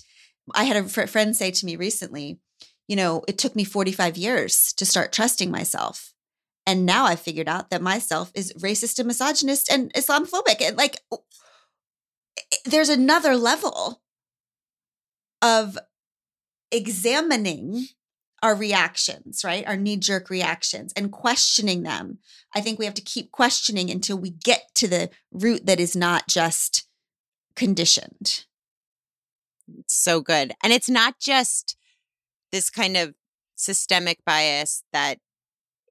I 0.54 0.65
had 0.65 0.78
a 0.78 0.88
fr- 0.88 1.08
friend 1.08 1.36
say 1.36 1.52
to 1.52 1.65
me 1.65 1.76
recently, 1.76 2.39
you 2.88 2.96
know, 2.96 3.24
it 3.28 3.38
took 3.38 3.56
me 3.56 3.63
45 3.63 4.18
years 4.18 4.74
to 4.74 4.86
start 4.86 5.12
trusting 5.12 5.50
myself. 5.50 6.13
And 6.68 6.86
now 6.86 7.06
I 7.06 7.15
figured 7.15 7.48
out 7.48 7.70
that 7.70 7.82
myself 7.82 8.32
is 8.36 8.54
racist 8.54 9.00
and 9.00 9.08
misogynist 9.08 9.72
and 9.72 9.94
Islamophobic. 9.94 10.62
And 10.62 10.78
like, 10.78 11.00
there's 12.65 12.89
another 12.89 13.36
level 13.36 14.01
of 15.41 15.78
examining 16.71 17.88
our 18.43 18.56
reactions, 18.56 19.43
right? 19.43 19.65
Our 19.67 19.78
knee 19.78 19.97
jerk 19.97 20.30
reactions 20.30 20.93
and 20.95 21.12
questioning 21.12 21.84
them. 21.84 22.19
I 22.54 22.62
think 22.62 22.78
we 22.78 22.86
have 22.86 22.93
to 22.95 23.01
keep 23.01 23.32
questioning 23.32 23.89
until 23.89 24.17
we 24.17 24.32
get 24.32 24.63
to 24.75 24.88
the 24.88 25.10
root 25.32 25.65
that 25.65 25.80
is 25.80 25.95
not 25.95 26.28
just 26.28 26.88
conditioned. 27.56 28.45
so 29.88 30.21
good. 30.21 30.54
And 30.63 30.71
it's 30.71 30.89
not 30.89 31.19
just 31.19 31.75
this 32.51 32.69
kind 32.69 32.95
of 32.95 33.15
systemic 33.56 34.19
bias 34.25 34.84
that 34.93 35.19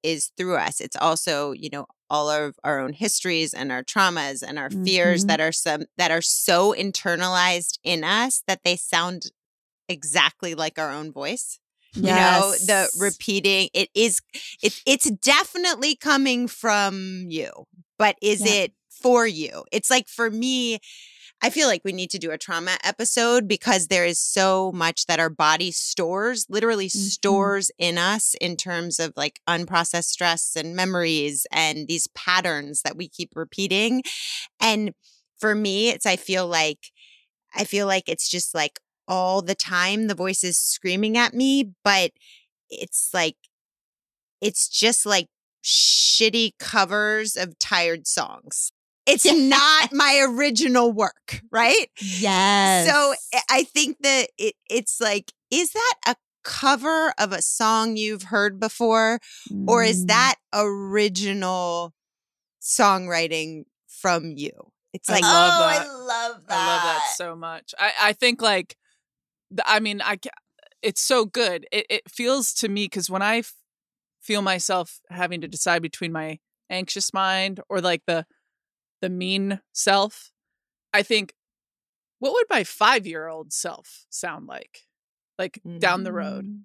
is 0.05 0.31
through 0.37 0.57
us. 0.57 0.81
It's 0.81 0.97
also, 0.97 1.53
you 1.53 1.71
know, 1.71 1.87
all 2.11 2.29
of 2.29 2.57
our 2.63 2.79
own 2.79 2.93
histories 2.93 3.55
and 3.55 3.73
our 3.73 3.83
traumas 3.83 4.43
and 4.47 4.59
our 4.59 4.71
fears 4.71 5.23
mm-hmm. 5.23 5.29
that 5.29 5.41
are 5.41 5.53
some 5.53 5.85
that 5.97 6.11
are 6.11 6.23
so 6.23 6.75
internalized 6.75 7.79
in 7.83 8.05
us 8.05 8.43
that 8.47 8.61
they 8.65 8.77
sound 8.77 9.31
exactly 9.89 10.55
like 10.55 10.79
our 10.79 10.91
own 10.91 11.13
voice. 11.13 11.59
Yes. 11.95 12.03
You 12.03 12.15
know, 12.15 12.53
the 12.67 12.91
repeating 12.99 13.69
it 13.73 13.89
is 13.95 14.21
it 14.63 14.81
it's 14.87 15.11
definitely 15.11 15.95
coming 15.95 16.49
from 16.49 17.27
you, 17.29 17.51
but 17.99 18.17
is 18.21 18.45
yeah. 18.45 18.65
it 18.65 18.73
for 18.91 19.27
you? 19.27 19.65
It's 19.71 19.91
like 19.91 20.09
for 20.09 20.31
me, 20.31 20.81
I 21.43 21.51
feel 21.51 21.69
like 21.69 21.83
we 21.85 21.93
need 21.93 22.11
to 22.11 22.19
do 22.19 22.31
a 22.31 22.39
trauma 22.39 22.79
episode 22.83 23.47
because 23.47 23.89
there 23.89 24.07
is 24.07 24.19
so 24.19 24.73
much 24.73 25.07
that 25.07 25.21
our 25.21 25.29
body 25.29 25.71
stores, 25.71 26.47
literally 26.49 26.87
mm-hmm. 26.87 26.99
stores 26.99 27.71
in 27.79 27.99
us 27.99 28.35
in 28.41 28.57
terms 28.57 28.99
of 28.99 29.13
like 29.17 29.41
unprocessed 29.47 30.05
stress 30.05 30.57
and 30.57 30.75
memories 30.75 31.47
and 31.53 31.87
these 31.87 32.07
patterns 32.15 32.81
that 32.83 32.97
we 32.97 33.09
keep 33.09 33.33
repeating. 33.35 34.03
And 34.59 34.95
for 35.39 35.55
me, 35.55 35.91
it's, 35.91 36.07
I 36.07 36.17
feel 36.17 36.47
like, 36.47 36.91
I 37.55 37.65
feel 37.65 37.87
like 37.87 38.09
it's 38.09 38.31
just 38.31 38.55
like 38.55 38.81
all 39.07 39.43
the 39.43 39.55
time 39.55 40.07
the 40.07 40.15
voice 40.15 40.45
is 40.45 40.57
screaming 40.57 41.19
at 41.19 41.35
me, 41.35 41.73
but 41.85 42.13
it's 42.71 43.11
like, 43.13 43.37
it's 44.41 44.69
just 44.69 45.05
like 45.05 45.29
shitty 45.63 46.53
covers 46.59 47.37
of 47.37 47.59
tired 47.59 48.07
songs 48.07 48.73
it's 49.07 49.31
not 49.31 49.93
my 49.93 50.25
original 50.27 50.93
work, 50.93 51.41
right? 51.51 51.89
Yes. 52.01 52.89
So 52.89 53.15
eh, 53.33 53.41
I 53.51 53.65
think 53.65 53.99
that 54.01 54.29
it, 54.39 54.55
it's 54.71 55.01
like, 55.01 55.33
is 55.51 55.73
that 55.73 55.95
a 56.07 56.17
cover 56.43 57.13
of 57.19 57.33
a 57.33 57.43
song 57.43 57.97
you've 57.97 58.25
heard 58.25 58.61
before? 58.61 59.21
Mm. 59.51 59.69
Or 59.69 59.83
is 59.83 60.05
mm. 60.05 60.09
that 60.09 60.37
original 60.53 61.95
songwriting 62.63 63.65
from 63.89 64.33
you? 64.37 64.51
It's 64.93 65.11
like, 65.11 65.25
I 65.25 65.33
love 65.33 65.53
oh, 65.55 65.69
that. 65.69 65.87
I 65.87 65.93
love 65.93 66.47
that. 66.47 66.57
I 66.57 66.67
love 66.67 66.83
that 66.83 67.15
so 67.17 67.35
much. 67.35 67.75
I, 67.79 67.93
I 68.01 68.13
think 68.13 68.41
like, 68.41 68.77
I 69.67 69.81
mean, 69.81 70.01
I, 70.03 70.19
it's 70.83 71.01
so 71.01 71.25
good. 71.25 71.67
It, 71.73 71.87
it 71.91 72.03
feels 72.11 72.53
to 72.55 72.69
me, 72.69 72.85
because 72.85 73.11
when 73.11 73.23
I 73.23 73.39
f- 73.39 73.55
feel 74.23 74.41
myself 74.41 75.01
having 75.11 75.41
to 75.41 75.49
decide 75.49 75.83
between 75.83 76.13
my 76.13 76.39
anxious 76.71 77.13
mind 77.13 77.61
or 77.69 77.81
like 77.81 78.03
the, 78.07 78.25
the 79.01 79.09
mean 79.09 79.61
self, 79.73 80.33
I 80.93 81.03
think, 81.03 81.35
what 82.19 82.33
would 82.33 82.47
my 82.49 82.65
five 82.65 83.07
year 83.07 83.29
old 83.29 83.53
self 83.53 84.07
sound 84.11 84.47
like? 84.47 84.81
Like 85.39 85.61
mm-hmm. 85.67 85.79
down 85.79 86.05
the 86.05 86.13
road. 86.13 86.47
Mm. 86.47 86.61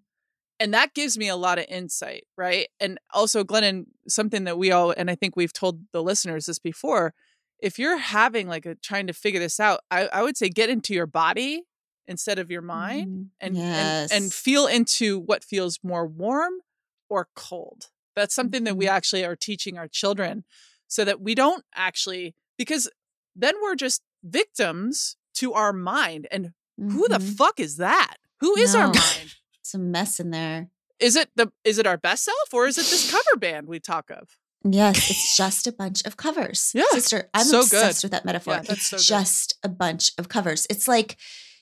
And 0.61 0.73
that 0.73 0.93
gives 0.93 1.17
me 1.17 1.29
a 1.29 1.37
lot 1.37 1.57
of 1.57 1.65
insight, 1.69 2.25
right? 2.37 2.67
And 2.81 2.99
also, 3.13 3.43
Glennon, 3.45 3.85
something 4.07 4.43
that 4.43 4.57
we 4.57 4.71
all, 4.71 4.91
and 4.91 5.09
I 5.09 5.15
think 5.15 5.35
we've 5.35 5.53
told 5.53 5.81
the 5.93 6.03
listeners 6.03 6.47
this 6.47 6.59
before, 6.59 7.13
if 7.59 7.79
you're 7.79 7.97
having 7.97 8.47
like 8.47 8.65
a 8.65 8.75
trying 8.75 9.07
to 9.07 9.13
figure 9.13 9.39
this 9.39 9.59
out, 9.59 9.81
I, 9.89 10.07
I 10.07 10.21
would 10.21 10.37
say 10.37 10.49
get 10.49 10.69
into 10.69 10.93
your 10.93 11.07
body 11.07 11.63
instead 12.07 12.39
of 12.39 12.49
your 12.51 12.61
mind 12.61 13.07
mm, 13.07 13.27
and, 13.39 13.55
yes. 13.55 14.11
and 14.11 14.23
and 14.23 14.33
feel 14.33 14.65
into 14.67 15.19
what 15.19 15.43
feels 15.43 15.79
more 15.83 16.07
warm 16.07 16.53
or 17.09 17.27
cold 17.35 17.89
That's 18.15 18.33
something 18.35 18.63
that 18.63 18.75
we 18.75 18.85
Mhm. 18.85 18.89
actually 18.91 19.23
are 19.25 19.35
teaching 19.35 19.77
our 19.77 19.87
children 19.87 20.43
so 20.89 21.05
that 21.05 21.21
we 21.21 21.33
don't 21.35 21.63
actually, 21.73 22.35
because 22.57 22.89
then 23.37 23.55
we're 23.63 23.75
just 23.75 24.01
victims 24.23 25.15
to 25.35 25.53
our 25.53 25.71
mind. 25.71 26.27
And 26.31 26.51
who 26.77 27.07
the 27.07 27.19
Mhm. 27.19 27.37
fuck 27.37 27.59
is 27.61 27.77
that? 27.77 28.17
Who 28.41 28.57
is 28.57 28.75
our 28.75 28.87
mind? 28.87 29.35
It's 29.61 29.73
a 29.75 29.77
mess 29.77 30.19
in 30.19 30.31
there. 30.31 30.69
Is 30.99 31.15
it 31.15 31.29
the 31.35 31.51
is 31.63 31.77
it 31.77 31.85
our 31.87 31.97
best 31.97 32.23
self 32.25 32.51
or 32.53 32.65
is 32.67 32.77
it 32.79 32.85
this 32.87 33.11
cover 33.11 33.37
band 33.37 33.67
we 33.67 33.79
talk 33.79 34.09
of? 34.09 34.35
Yes, 34.63 34.97
it's 35.11 35.37
just 35.37 35.67
a 35.67 35.71
bunch 35.71 36.03
of 36.05 36.17
covers. 36.17 36.71
Yeah, 36.73 36.83
Sister, 36.91 37.29
I'm 37.35 37.45
so 37.45 37.59
obsessed 37.59 38.01
good. 38.01 38.05
with 38.07 38.11
that 38.13 38.25
metaphor. 38.25 38.55
Yeah, 38.55 38.73
it's 38.73 38.87
so 38.87 38.97
just 38.97 39.53
a 39.63 39.69
bunch 39.69 40.11
of 40.17 40.27
covers. 40.27 40.65
It's 40.71 40.87
like, 40.87 41.17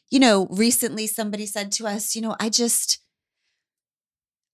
you 0.10 0.20
know, 0.20 0.48
recently 0.50 1.06
somebody 1.06 1.46
said 1.46 1.72
to 1.74 1.86
us, 1.86 2.16
you 2.16 2.22
know, 2.22 2.36
I 2.40 2.48
just 2.50 3.00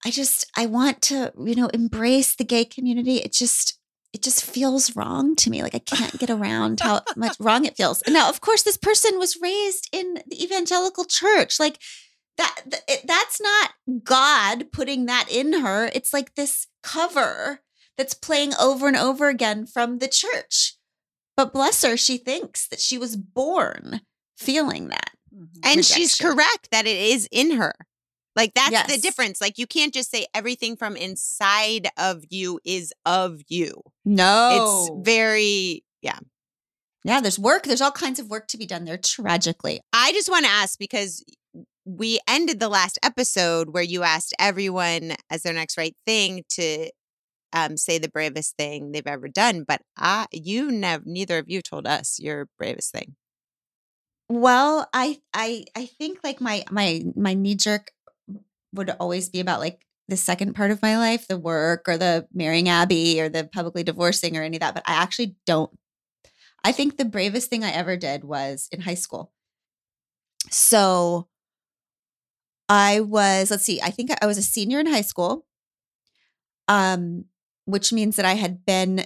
I 0.05 0.09
just 0.09 0.45
I 0.57 0.65
want 0.65 1.01
to, 1.03 1.31
you 1.39 1.55
know, 1.55 1.67
embrace 1.67 2.35
the 2.35 2.43
gay 2.43 2.65
community. 2.65 3.17
It 3.17 3.33
just 3.33 3.77
it 4.13 4.21
just 4.21 4.45
feels 4.45 4.95
wrong 4.95 5.35
to 5.37 5.49
me. 5.49 5.63
Like 5.63 5.75
I 5.75 5.79
can't 5.79 6.19
get 6.19 6.29
around 6.29 6.79
how 6.79 7.01
much 7.15 7.35
wrong 7.39 7.65
it 7.65 7.75
feels. 7.75 8.03
Now, 8.07 8.29
of 8.29 8.41
course, 8.41 8.61
this 8.61 8.77
person 8.77 9.17
was 9.17 9.39
raised 9.41 9.89
in 9.91 10.19
the 10.27 10.43
evangelical 10.43 11.05
church. 11.05 11.59
Like 11.59 11.79
that, 12.37 12.61
it, 12.87 13.01
that's 13.05 13.41
not 13.41 13.71
God 14.03 14.71
putting 14.71 15.07
that 15.07 15.27
in 15.31 15.61
her. 15.61 15.89
It's 15.93 16.13
like 16.13 16.35
this 16.35 16.67
cover 16.83 17.61
that's 17.97 18.13
playing 18.13 18.53
over 18.59 18.87
and 18.87 18.97
over 18.97 19.29
again 19.29 19.65
from 19.65 19.97
the 19.97 20.07
church. 20.07 20.75
But 21.35 21.53
bless 21.53 21.83
her, 21.83 21.97
she 21.97 22.17
thinks 22.17 22.67
that 22.67 22.79
she 22.79 22.99
was 22.99 23.17
born 23.17 24.01
feeling 24.37 24.89
that. 24.89 25.11
Mm-hmm. 25.33 25.61
And 25.63 25.85
she's 25.85 26.15
correct 26.15 26.69
that 26.71 26.85
it 26.85 26.97
is 26.97 27.27
in 27.31 27.51
her. 27.51 27.73
Like 28.35 28.53
that's 28.53 28.91
the 28.93 28.99
difference. 28.99 29.39
Like 29.39 29.57
you 29.57 29.67
can't 29.67 29.93
just 29.93 30.09
say 30.09 30.25
everything 30.33 30.75
from 30.75 30.95
inside 30.95 31.89
of 31.97 32.23
you 32.29 32.59
is 32.65 32.93
of 33.05 33.41
you. 33.47 33.81
No. 34.05 34.89
It's 34.89 35.05
very 35.07 35.83
yeah. 36.01 36.19
yeah, 37.03 37.21
there's 37.21 37.39
work. 37.39 37.63
There's 37.63 37.81
all 37.81 37.91
kinds 37.91 38.19
of 38.19 38.29
work 38.29 38.47
to 38.49 38.57
be 38.57 38.65
done 38.65 38.85
there, 38.85 38.97
tragically. 38.97 39.81
I 39.93 40.11
just 40.13 40.29
want 40.29 40.45
to 40.45 40.51
ask 40.51 40.77
because 40.79 41.23
we 41.85 42.19
ended 42.27 42.59
the 42.59 42.69
last 42.69 42.97
episode 43.03 43.69
where 43.69 43.83
you 43.83 44.03
asked 44.03 44.33
everyone 44.39 45.13
as 45.29 45.43
their 45.43 45.53
next 45.53 45.77
right 45.77 45.95
thing 46.05 46.43
to 46.49 46.89
um, 47.53 47.77
say 47.77 47.99
the 47.99 48.09
bravest 48.09 48.57
thing 48.57 48.91
they've 48.91 49.05
ever 49.05 49.27
done, 49.27 49.63
but 49.67 49.81
I, 49.97 50.25
you 50.31 50.71
never, 50.71 51.03
neither 51.05 51.37
of 51.37 51.45
you 51.47 51.61
told 51.61 51.85
us 51.85 52.19
your 52.19 52.47
bravest 52.57 52.91
thing. 52.91 53.15
Well, 54.29 54.87
I 54.93 55.19
I 55.33 55.65
I 55.75 55.85
think 55.85 56.19
like 56.23 56.41
my 56.41 56.63
my 56.71 57.03
my 57.15 57.33
knee 57.35 57.55
jerk 57.55 57.91
would 58.73 58.89
always 58.99 59.29
be 59.29 59.39
about 59.39 59.59
like 59.59 59.85
the 60.07 60.17
second 60.17 60.53
part 60.53 60.71
of 60.71 60.81
my 60.81 60.97
life, 60.97 61.27
the 61.27 61.37
work 61.37 61.83
or 61.87 61.97
the 61.97 62.27
marrying 62.33 62.69
Abby 62.69 63.21
or 63.21 63.29
the 63.29 63.45
publicly 63.45 63.83
divorcing 63.83 64.35
or 64.35 64.43
any 64.43 64.57
of 64.57 64.61
that. 64.61 64.73
But 64.73 64.83
I 64.85 64.93
actually 64.93 65.35
don't. 65.45 65.71
I 66.63 66.71
think 66.71 66.97
the 66.97 67.05
bravest 67.05 67.49
thing 67.49 67.63
I 67.63 67.71
ever 67.71 67.97
did 67.97 68.23
was 68.23 68.67
in 68.71 68.81
high 68.81 68.93
school. 68.93 69.31
So 70.49 71.27
I 72.69 73.01
was, 73.01 73.51
let's 73.51 73.63
see, 73.63 73.81
I 73.81 73.89
think 73.89 74.11
I 74.21 74.25
was 74.25 74.37
a 74.37 74.43
senior 74.43 74.79
in 74.79 74.87
high 74.87 75.01
school. 75.01 75.45
Um, 76.67 77.25
which 77.65 77.93
means 77.93 78.15
that 78.15 78.25
I 78.25 78.33
had 78.33 78.65
been 78.65 79.05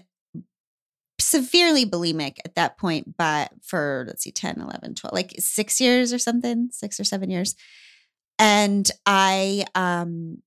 severely 1.19 1.85
bulimic 1.85 2.37
at 2.45 2.55
that 2.55 2.77
point, 2.77 3.17
but 3.17 3.51
for 3.61 4.05
let's 4.07 4.23
see, 4.23 4.31
10, 4.31 4.61
11, 4.61 4.95
12, 4.95 5.13
like 5.13 5.33
six 5.39 5.79
years 5.81 6.13
or 6.13 6.19
something, 6.19 6.69
six 6.71 6.99
or 6.99 7.03
seven 7.03 7.29
years. 7.29 7.55
And 8.39 8.89
I 9.05 9.65
um 9.75 10.41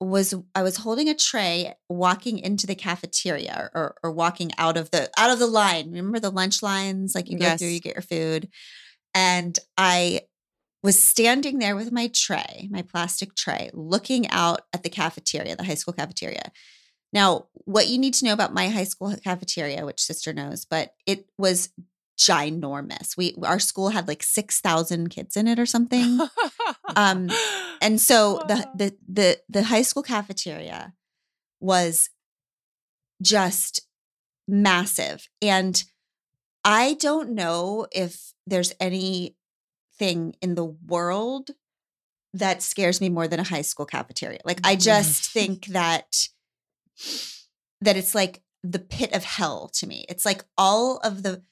was 0.00 0.34
I 0.54 0.62
was 0.62 0.78
holding 0.78 1.08
a 1.08 1.14
tray 1.14 1.74
walking 1.88 2.38
into 2.38 2.66
the 2.66 2.74
cafeteria 2.74 3.70
or, 3.74 3.96
or 4.02 4.10
walking 4.10 4.50
out 4.56 4.76
of 4.76 4.90
the 4.90 5.10
out 5.18 5.30
of 5.30 5.38
the 5.38 5.46
line. 5.46 5.90
Remember 5.90 6.18
the 6.18 6.30
lunch 6.30 6.62
lines? 6.62 7.14
Like 7.14 7.28
you 7.30 7.38
go 7.38 7.56
through, 7.58 7.68
you 7.68 7.80
get 7.80 7.94
your 7.94 8.02
food. 8.02 8.48
And 9.14 9.58
I 9.76 10.22
was 10.82 11.02
standing 11.02 11.58
there 11.58 11.76
with 11.76 11.92
my 11.92 12.10
tray, 12.14 12.68
my 12.70 12.82
plastic 12.82 13.34
tray, 13.34 13.70
looking 13.74 14.30
out 14.30 14.62
at 14.72 14.82
the 14.82 14.88
cafeteria, 14.88 15.56
the 15.56 15.64
high 15.64 15.74
school 15.74 15.92
cafeteria. 15.92 16.50
Now, 17.12 17.48
what 17.52 17.88
you 17.88 17.98
need 17.98 18.14
to 18.14 18.24
know 18.24 18.32
about 18.32 18.54
my 18.54 18.68
high 18.68 18.84
school 18.84 19.14
cafeteria, 19.22 19.84
which 19.84 20.00
sister 20.00 20.32
knows, 20.32 20.64
but 20.64 20.94
it 21.06 21.26
was 21.36 21.70
ginormous. 22.20 23.16
We 23.16 23.34
our 23.42 23.58
school 23.58 23.88
had 23.88 24.06
like 24.06 24.22
6,000 24.22 25.08
kids 25.08 25.36
in 25.36 25.48
it 25.48 25.58
or 25.58 25.66
something. 25.66 26.20
Um, 26.96 27.28
And 27.80 28.00
so 28.00 28.42
the 28.48 28.68
the 28.74 28.96
the 29.08 29.40
the 29.48 29.62
high 29.64 29.82
school 29.82 30.02
cafeteria 30.02 30.92
was 31.60 32.10
just 33.22 33.86
massive. 34.46 35.28
And 35.40 35.82
I 36.64 36.94
don't 36.94 37.30
know 37.30 37.86
if 37.92 38.32
there's 38.46 38.74
anything 38.80 39.36
in 40.42 40.54
the 40.56 40.64
world 40.64 41.50
that 42.34 42.62
scares 42.62 43.00
me 43.00 43.08
more 43.08 43.28
than 43.28 43.40
a 43.40 43.44
high 43.44 43.62
school 43.62 43.86
cafeteria. 43.86 44.40
Like 44.44 44.60
I 44.64 44.76
just 44.76 45.30
think 45.32 45.66
that 45.66 46.28
that 47.80 47.96
it's 47.96 48.14
like 48.14 48.42
the 48.62 48.78
pit 48.78 49.14
of 49.14 49.24
hell 49.24 49.70
to 49.74 49.86
me. 49.86 50.04
It's 50.08 50.26
like 50.26 50.44
all 50.58 50.98
of 50.98 51.22
the 51.22 51.42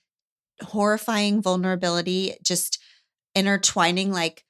horrifying 0.63 1.43
vulnerability 1.43 2.35
just 2.43 2.83
intertwining 3.35 4.13
like 4.13 4.45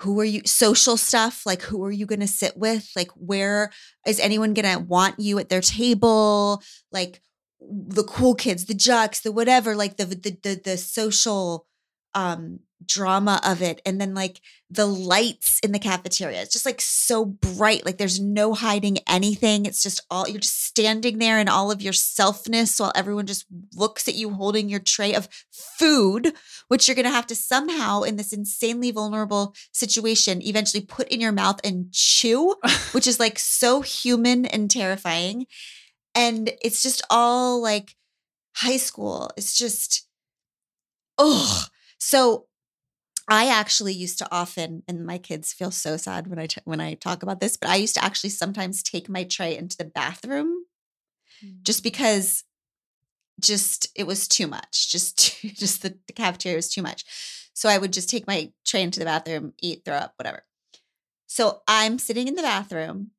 who 0.00 0.18
are 0.18 0.24
you 0.24 0.40
social 0.46 0.96
stuff 0.96 1.44
like 1.44 1.60
who 1.60 1.84
are 1.84 1.90
you 1.90 2.06
going 2.06 2.20
to 2.20 2.26
sit 2.26 2.56
with? 2.56 2.90
Like 2.96 3.10
where 3.16 3.70
is 4.06 4.18
anyone 4.18 4.54
going 4.54 4.78
to 4.78 4.82
want 4.82 5.20
you 5.20 5.38
at 5.38 5.50
their 5.50 5.60
table? 5.60 6.62
Like 6.90 7.20
the 7.60 8.04
cool 8.04 8.34
kids 8.34 8.64
the 8.64 8.74
jocks 8.74 9.20
the 9.20 9.30
whatever 9.30 9.76
like 9.76 9.98
the 9.98 10.06
the 10.06 10.38
the, 10.42 10.60
the 10.64 10.76
social 10.78 11.66
um 12.14 12.60
drama 12.86 13.40
of 13.44 13.60
it 13.60 13.80
and 13.84 14.00
then 14.00 14.14
like 14.14 14.40
the 14.70 14.86
lights 14.86 15.60
in 15.62 15.70
the 15.72 15.78
cafeteria 15.78 16.40
it's 16.40 16.52
just 16.52 16.64
like 16.64 16.80
so 16.80 17.24
bright 17.24 17.84
like 17.84 17.98
there's 17.98 18.18
no 18.18 18.54
hiding 18.54 18.98
anything 19.06 19.66
it's 19.66 19.82
just 19.82 20.00
all 20.10 20.26
you're 20.26 20.40
just 20.40 20.64
standing 20.64 21.18
there 21.18 21.38
in 21.38 21.48
all 21.48 21.70
of 21.70 21.82
your 21.82 21.92
selfness 21.92 22.80
while 22.80 22.92
everyone 22.94 23.26
just 23.26 23.44
looks 23.74 24.08
at 24.08 24.14
you 24.14 24.30
holding 24.30 24.68
your 24.68 24.80
tray 24.80 25.14
of 25.14 25.28
food 25.50 26.32
which 26.68 26.88
you're 26.88 26.94
going 26.94 27.04
to 27.04 27.10
have 27.10 27.26
to 27.26 27.34
somehow 27.34 28.00
in 28.00 28.16
this 28.16 28.32
insanely 28.32 28.90
vulnerable 28.90 29.54
situation 29.72 30.42
eventually 30.42 30.82
put 30.82 31.06
in 31.08 31.20
your 31.20 31.32
mouth 31.32 31.60
and 31.62 31.92
chew 31.92 32.54
which 32.92 33.06
is 33.06 33.20
like 33.20 33.38
so 33.38 33.82
human 33.82 34.46
and 34.46 34.70
terrifying 34.70 35.46
and 36.14 36.50
it's 36.62 36.82
just 36.82 37.02
all 37.10 37.60
like 37.60 37.94
high 38.56 38.78
school 38.78 39.30
it's 39.36 39.56
just 39.56 40.08
oh 41.18 41.66
so 42.00 42.46
I 43.28 43.46
actually 43.46 43.92
used 43.92 44.18
to 44.18 44.28
often, 44.32 44.82
and 44.88 45.06
my 45.06 45.18
kids 45.18 45.52
feel 45.52 45.70
so 45.70 45.96
sad 45.96 46.26
when 46.26 46.40
I 46.40 46.46
t- 46.46 46.60
when 46.64 46.80
I 46.80 46.94
talk 46.94 47.22
about 47.22 47.38
this, 47.38 47.56
but 47.56 47.70
I 47.70 47.76
used 47.76 47.94
to 47.94 48.04
actually 48.04 48.30
sometimes 48.30 48.82
take 48.82 49.08
my 49.08 49.22
tray 49.22 49.56
into 49.56 49.76
the 49.76 49.84
bathroom 49.84 50.64
just 51.62 51.80
mm. 51.80 51.84
because 51.84 52.44
just 53.40 53.88
it 53.94 54.06
was 54.06 54.28
too 54.28 54.46
much 54.46 54.90
just 54.90 55.18
too, 55.40 55.48
just 55.50 55.82
the, 55.82 55.96
the 56.06 56.12
cafeteria 56.12 56.56
was 56.56 56.68
too 56.68 56.82
much. 56.82 57.04
So 57.52 57.68
i 57.68 57.78
would 57.78 57.92
just 57.92 58.08
take 58.08 58.26
my 58.26 58.52
tray 58.64 58.82
into 58.82 58.98
the 58.98 59.04
bathroom 59.06 59.52
eat 59.60 59.82
throw 59.84 59.96
up 59.96 60.14
whatever. 60.16 60.44
So 61.26 61.62
i'm 61.68 61.98
sitting 61.98 62.28
in 62.28 62.34
the 62.34 62.42
bathroom. 62.42 63.12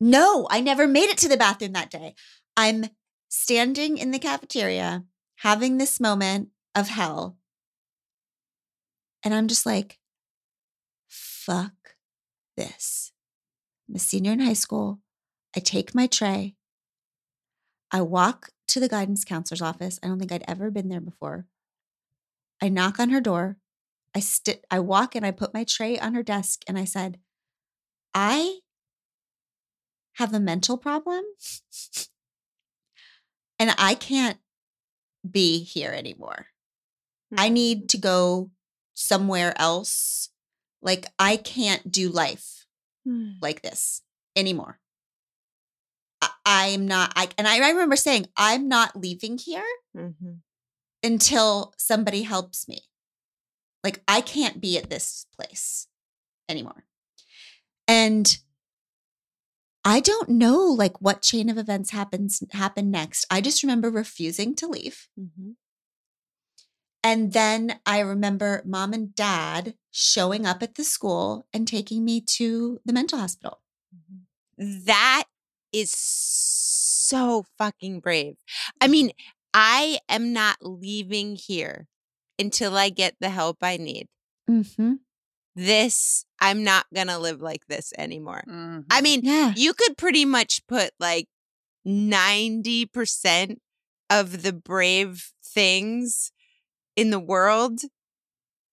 No 0.00 0.46
i 0.50 0.60
never 0.60 0.86
made 0.86 1.10
it 1.10 1.18
to 1.18 1.28
the 1.28 1.36
bathroom 1.36 1.72
that 1.72 1.90
day. 1.90 2.14
I'm 2.56 2.86
standing 3.28 3.98
in 3.98 4.10
the 4.10 4.18
cafeteria 4.18 5.04
having 5.36 5.78
this 5.78 6.00
moment 6.00 6.48
of 6.74 6.88
hell 6.88 7.37
and 9.24 9.34
i'm 9.34 9.48
just 9.48 9.66
like 9.66 9.98
fuck 11.08 11.96
this 12.56 13.12
i'm 13.88 13.94
a 13.94 13.98
senior 13.98 14.32
in 14.32 14.40
high 14.40 14.52
school 14.52 15.00
i 15.56 15.60
take 15.60 15.94
my 15.94 16.06
tray 16.06 16.54
I 17.90 18.02
walk 18.02 18.50
to 18.68 18.80
the 18.80 18.88
guidance 18.88 19.24
counselor's 19.24 19.62
office. 19.62 19.98
I 20.02 20.08
don't 20.08 20.18
think 20.18 20.32
I'd 20.32 20.44
ever 20.46 20.70
been 20.70 20.88
there 20.88 21.00
before. 21.00 21.46
I 22.62 22.68
knock 22.68 22.98
on 22.98 23.10
her 23.10 23.20
door. 23.20 23.56
I 24.14 24.20
st- 24.20 24.64
I 24.70 24.80
walk 24.80 25.14
and 25.14 25.24
I 25.24 25.30
put 25.30 25.54
my 25.54 25.64
tray 25.64 25.98
on 25.98 26.14
her 26.14 26.22
desk 26.22 26.62
and 26.66 26.78
I 26.78 26.84
said, 26.84 27.18
"I 28.14 28.60
have 30.14 30.34
a 30.34 30.40
mental 30.40 30.76
problem 30.76 31.24
and 33.58 33.74
I 33.78 33.94
can't 33.94 34.38
be 35.28 35.62
here 35.62 35.92
anymore. 35.92 36.48
I 37.36 37.48
hmm. 37.48 37.54
need 37.54 37.88
to 37.90 37.98
go 37.98 38.50
somewhere 38.98 39.52
else. 39.60 40.30
Like 40.82 41.06
I 41.18 41.36
can't 41.36 41.90
do 41.90 42.08
life 42.08 42.66
like 43.40 43.62
this 43.62 44.02
anymore. 44.36 44.78
I, 46.20 46.28
I'm 46.44 46.86
not 46.86 47.12
I 47.16 47.28
and 47.38 47.46
I, 47.48 47.56
I 47.64 47.70
remember 47.70 47.96
saying, 47.96 48.26
I'm 48.36 48.68
not 48.68 48.96
leaving 48.96 49.38
here 49.38 49.64
Mhm. 49.96 50.40
until 51.02 51.72
somebody 51.78 52.22
helps 52.22 52.68
me. 52.68 52.82
Like 53.84 54.02
I 54.08 54.20
can't 54.20 54.60
be 54.60 54.76
at 54.76 54.90
this 54.90 55.26
place 55.36 55.86
anymore. 56.48 56.84
And 57.86 58.36
I 59.84 60.00
don't 60.00 60.28
know 60.28 60.58
like 60.58 61.00
what 61.00 61.22
chain 61.22 61.48
of 61.48 61.56
events 61.56 61.90
happens 61.90 62.42
happen 62.50 62.90
next. 62.90 63.24
I 63.30 63.40
just 63.40 63.62
remember 63.62 63.90
refusing 63.90 64.54
to 64.56 64.66
leave. 64.66 65.08
Mm-hmm. 65.18 65.52
And 67.08 67.32
then 67.32 67.80
I 67.86 68.00
remember 68.00 68.60
mom 68.66 68.92
and 68.92 69.14
dad 69.14 69.74
showing 69.90 70.44
up 70.44 70.62
at 70.62 70.74
the 70.74 70.84
school 70.84 71.46
and 71.54 71.66
taking 71.66 72.04
me 72.04 72.20
to 72.36 72.80
the 72.84 72.92
mental 72.92 73.18
hospital. 73.18 73.62
That 74.58 75.24
is 75.72 75.90
so 75.90 77.46
fucking 77.56 78.00
brave. 78.00 78.34
I 78.82 78.88
mean, 78.88 79.12
I 79.54 80.00
am 80.10 80.34
not 80.34 80.58
leaving 80.60 81.36
here 81.36 81.86
until 82.38 82.76
I 82.76 82.90
get 82.90 83.14
the 83.20 83.30
help 83.30 83.56
I 83.62 83.78
need. 83.78 84.08
Mm-hmm. 84.50 84.96
This, 85.56 86.26
I'm 86.42 86.62
not 86.62 86.84
going 86.94 87.06
to 87.06 87.16
live 87.18 87.40
like 87.40 87.64
this 87.68 87.94
anymore. 87.96 88.44
Mhm. 88.46 88.84
I 88.90 89.00
mean, 89.00 89.22
Yeah. 89.24 89.54
you 89.56 89.72
could 89.72 89.96
pretty 89.96 90.26
much 90.26 90.60
put 90.66 90.90
like 91.00 91.26
90% 91.86 93.56
of 94.10 94.42
the 94.42 94.52
brave 94.52 95.32
things 95.42 96.32
in 96.98 97.10
the 97.10 97.20
world 97.20 97.80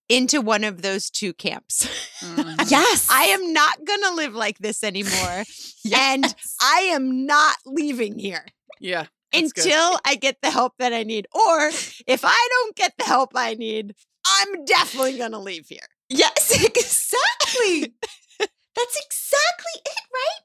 into 0.08 0.40
one 0.40 0.64
of 0.64 0.82
those 0.82 1.10
two 1.10 1.32
camps. 1.32 1.86
Mhm. 2.20 2.56
Yes. 2.70 3.08
I 3.10 3.26
am 3.26 3.52
not 3.52 3.84
going 3.84 4.02
to 4.02 4.14
live 4.14 4.34
like 4.34 4.58
this 4.58 4.82
anymore. 4.82 5.44
And 5.94 6.34
I 6.60 6.80
am 6.90 7.26
not 7.26 7.58
leaving 7.64 8.18
here 8.18 8.44
yeah. 8.80 9.06
that's 9.32 9.52
good. 9.52 9.66
until 9.66 10.00
I 10.04 10.16
get 10.16 10.38
the 10.42 10.50
help 10.50 10.72
that 10.80 10.92
I 10.92 11.04
need. 11.04 11.28
Or 11.32 11.68
if 12.08 12.24
I 12.24 12.48
don't 12.50 12.74
get 12.74 12.94
the 12.98 13.04
help 13.04 13.30
I 13.36 13.54
need, 13.54 13.94
I'm 14.26 14.64
definitely 14.64 15.16
going 15.16 15.30
to 15.30 15.38
leave 15.38 15.66
here. 15.68 15.86
Yes, 16.08 16.50
exactly. 16.64 17.94
That's 18.40 18.96
exactly 19.06 19.80
it, 19.84 20.02
right? 20.12 20.40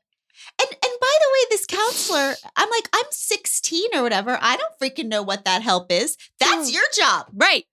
And 0.62 0.70
and 0.70 0.94
by 1.02 1.16
the 1.22 1.30
way, 1.34 1.46
this 1.50 1.66
counselor, 1.66 2.36
I'm 2.56 2.70
like, 2.70 2.88
I'm 2.94 3.06
16 3.10 3.96
or 3.96 4.04
whatever. 4.04 4.38
I 4.40 4.58
don't 4.58 4.78
freaking 4.80 5.08
know 5.08 5.24
what 5.24 5.46
that 5.46 5.64
help 5.64 5.92
is. 5.92 6.18
That's 6.40 6.72
your 6.72 6.84
job. 6.96 7.28
Right. 7.34 7.66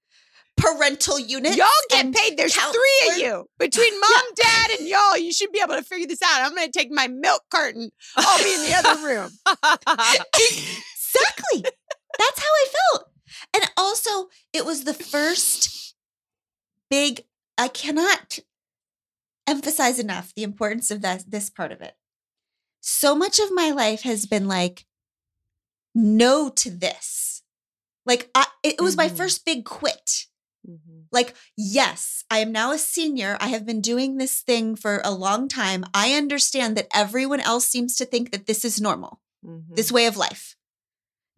Parental 0.59 1.19
unit. 1.19 1.57
Y'all 1.57 1.67
get 1.91 2.13
paid. 2.15 2.37
There's 2.37 2.55
three 2.55 3.11
of 3.13 3.19
you. 3.19 3.47
Between 3.59 4.01
mom, 4.01 4.23
dad, 4.37 4.71
and 4.79 4.89
y'all, 4.89 5.17
you 5.17 5.33
should 5.33 5.53
be 5.53 5.61
able 5.63 5.77
to 5.77 5.83
figure 5.83 6.07
this 6.07 6.21
out. 6.23 6.43
I'm 6.43 6.55
going 6.55 6.71
to 6.71 6.79
take 6.79 6.91
my 6.91 7.09
milk 7.09 7.43
carton. 7.51 7.91
I'll 8.17 8.45
be 8.45 8.55
in 8.55 8.63
the 8.63 8.75
other 8.77 9.07
room. 9.07 9.31
Exactly. 11.11 11.63
That's 12.19 12.39
how 12.39 12.47
I 12.47 12.67
felt. 12.93 13.07
And 13.55 13.71
also, 13.77 14.29
it 14.53 14.65
was 14.67 14.85
the 14.85 14.93
first 14.95 15.95
big, 16.91 17.23
I 17.57 17.69
cannot 17.69 18.39
emphasize 19.47 19.99
enough 19.99 20.35
the 20.35 20.43
importance 20.43 20.91
of 20.91 21.01
that, 21.03 21.25
this 21.31 21.49
part 21.49 21.73
of 21.73 21.81
it. 21.81 21.95
So 22.81 23.15
much 23.15 23.39
of 23.39 23.51
my 23.53 23.71
life 23.71 24.03
has 24.03 24.27
been 24.27 24.47
like, 24.49 24.85
no 25.95 26.51
to 26.51 26.71
this. 26.71 27.43
Like, 28.05 28.31
I, 28.35 28.47
it 28.63 28.81
was 28.81 28.97
my 28.97 29.09
Mhm. 29.09 29.17
first 29.17 29.45
big 29.45 29.65
quit. 29.65 30.27
Mm-hmm. 30.67 31.01
Like, 31.13 31.35
yes, 31.57 32.25
I 32.31 32.39
am 32.39 32.53
now 32.53 32.73
a 32.73 32.79
senior. 32.79 33.37
I 33.41 33.49
have 33.49 33.67
been 33.67 33.81
doing 33.81 34.17
this 34.17 34.41
thing 34.41 34.77
for 34.77 35.01
a 35.05 35.11
long 35.11 35.49
time. 35.49 35.85
I 35.95 36.15
understand 36.15 36.77
that 36.77 36.89
everyone 36.95 37.41
else 37.41 37.67
seems 37.67 37.97
to 37.97 38.05
think 38.05 38.33
that 38.33 38.47
this 38.47 38.65
is 38.65 38.81
normal 38.81 39.21
mm-hmm. 39.45 39.75
this 39.75 39.93
way 39.93 40.07
of 40.07 40.17
life. 40.17 40.57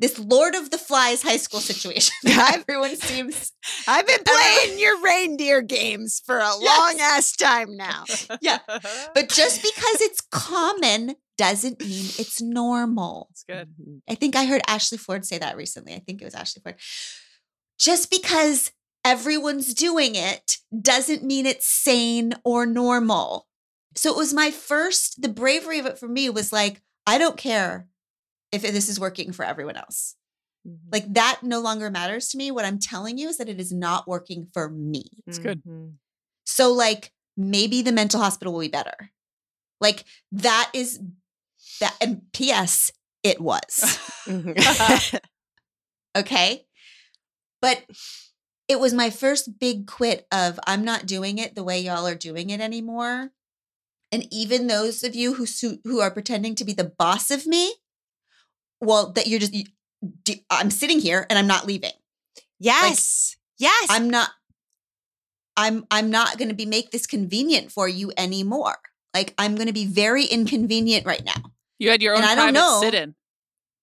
This 0.01 0.19
Lord 0.19 0.55
of 0.55 0.71
the 0.71 0.79
Flies 0.79 1.23
high 1.23 1.37
school 1.37 1.61
situation. 1.61 2.15
Everyone 2.27 2.97
seems 2.97 3.53
I've 3.87 4.07
been 4.07 4.25
playing 4.25 4.79
your 4.79 5.01
reindeer 5.03 5.61
games 5.61 6.23
for 6.25 6.39
a 6.39 6.57
long 6.57 6.97
ass 6.99 7.37
time 7.37 7.77
now. 7.77 8.05
Yeah. 8.41 8.61
But 8.67 9.29
just 9.29 9.63
because 9.63 10.01
it's 10.01 10.23
common 10.23 11.17
doesn't 11.37 11.81
mean 11.81 12.07
it's 12.19 12.41
normal. 12.41 13.29
That's 13.31 13.45
good. 13.45 13.75
I 14.09 14.15
think 14.15 14.37
I 14.37 14.47
heard 14.47 14.63
Ashley 14.67 14.97
Ford 14.97 15.27
say 15.27 15.37
that 15.37 15.59
recently. 15.59 15.93
I 15.93 15.99
think 15.99 16.23
it 16.23 16.25
was 16.25 16.35
Ashley 16.35 16.63
Ford. 16.63 16.77
Just 17.79 18.11
because 18.11 18.73
everyone's 19.05 19.75
doing 19.75 20.15
it 20.15 20.59
doesn't 20.81 21.25
mean 21.25 21.47
it's 21.47 21.67
sane 21.67 22.35
or 22.45 22.67
normal. 22.67 23.47
So 23.97 24.11
it 24.11 24.17
was 24.17 24.33
my 24.33 24.51
first, 24.51 25.21
the 25.21 25.29
bravery 25.29 25.79
of 25.79 25.87
it 25.87 25.99
for 25.99 26.09
me 26.09 26.31
was 26.31 26.53
like, 26.53 26.83
I 27.07 27.19
don't 27.19 27.37
care 27.37 27.89
if 28.53 28.63
this 28.63 28.89
is 28.89 29.01
working 29.01 29.33
for 29.33 29.45
everyone 29.45 29.77
else. 29.77 30.17
Mm-hmm. 30.67 30.91
Like 30.93 31.13
that 31.15 31.41
no 31.43 31.61
longer 31.61 31.91
matters 31.91 32.29
to 32.29 32.39
me. 32.39 32.51
What 32.51 32.65
I'm 32.65 32.79
telling 32.79 33.19
you 33.19 33.29
is 33.29 33.39
that 33.39 33.49
it 33.49 33.61
is 33.61 33.73
not 33.73 34.07
working 34.07 34.47
for 34.53 34.69
me. 34.69 35.05
It's 35.27 35.39
good. 35.39 35.61
Mm-hmm. 35.65 35.91
So, 36.45 36.73
like, 36.73 37.13
maybe 37.37 37.83
the 37.83 37.93
mental 37.93 38.21
hospital 38.21 38.53
will 38.53 38.61
be 38.61 38.69
better. 38.69 39.13
Like, 39.81 40.05
that 40.33 40.71
is 40.75 41.01
that. 41.81 41.97
And 42.01 42.23
P.S., 42.33 42.93
it 43.23 43.41
was. 43.41 43.99
Mm-hmm. 44.27 45.17
Okay. 46.17 46.67
But 47.63 47.85
it 48.71 48.79
was 48.79 48.95
my 48.95 49.11
first 49.11 49.59
big 49.59 49.87
quit 49.87 50.27
of 50.31 50.59
I'm 50.67 50.85
not 50.85 51.07
doing 51.07 51.39
it 51.39 51.55
the 51.55 51.65
way 51.65 51.81
y'all 51.81 52.07
are 52.07 52.15
doing 52.15 52.51
it 52.51 52.61
anymore. 52.61 53.31
And 54.13 54.27
even 54.33 54.67
those 54.67 55.03
of 55.03 55.15
you 55.15 55.35
who 55.35 55.47
su- 55.47 55.81
who 55.85 56.01
are 56.01 56.11
pretending 56.11 56.55
to 56.57 56.65
be 56.65 56.73
the 56.73 56.93
boss 57.03 57.31
of 57.31 57.47
me, 57.47 57.75
well, 58.81 59.13
that 59.13 59.27
you're 59.27 59.41
just 59.41 59.55
you- 59.55 59.67
I'm 60.49 60.71
sitting 60.71 61.01
here 61.01 61.27
and 61.29 61.39
I'm 61.39 61.47
not 61.47 61.67
leaving. 61.67 61.93
yes. 62.59 63.37
yes. 63.59 63.87
I'm 63.91 64.09
not 64.09 64.31
I'm 65.57 65.85
I'm 65.91 66.11
not 66.11 66.39
going 66.39 66.49
to 66.49 66.55
be 66.55 66.65
make 66.67 66.91
this 66.91 67.07
convenient 67.07 67.71
for 67.73 67.89
you 67.89 68.13
anymore. 68.17 68.77
Like 69.13 69.35
I'm 69.37 69.55
going 69.57 69.67
to 69.67 69.73
be 69.75 69.85
very 69.87 70.25
inconvenient 70.25 71.05
right 71.07 71.25
now. 71.25 71.53
You 71.79 71.91
had 71.91 72.03
your 72.03 72.15
own 72.15 72.23
And 72.23 72.31
I 72.31 72.35
don't 72.35 72.55
know. 72.55 72.81
sit-in. 72.81 73.15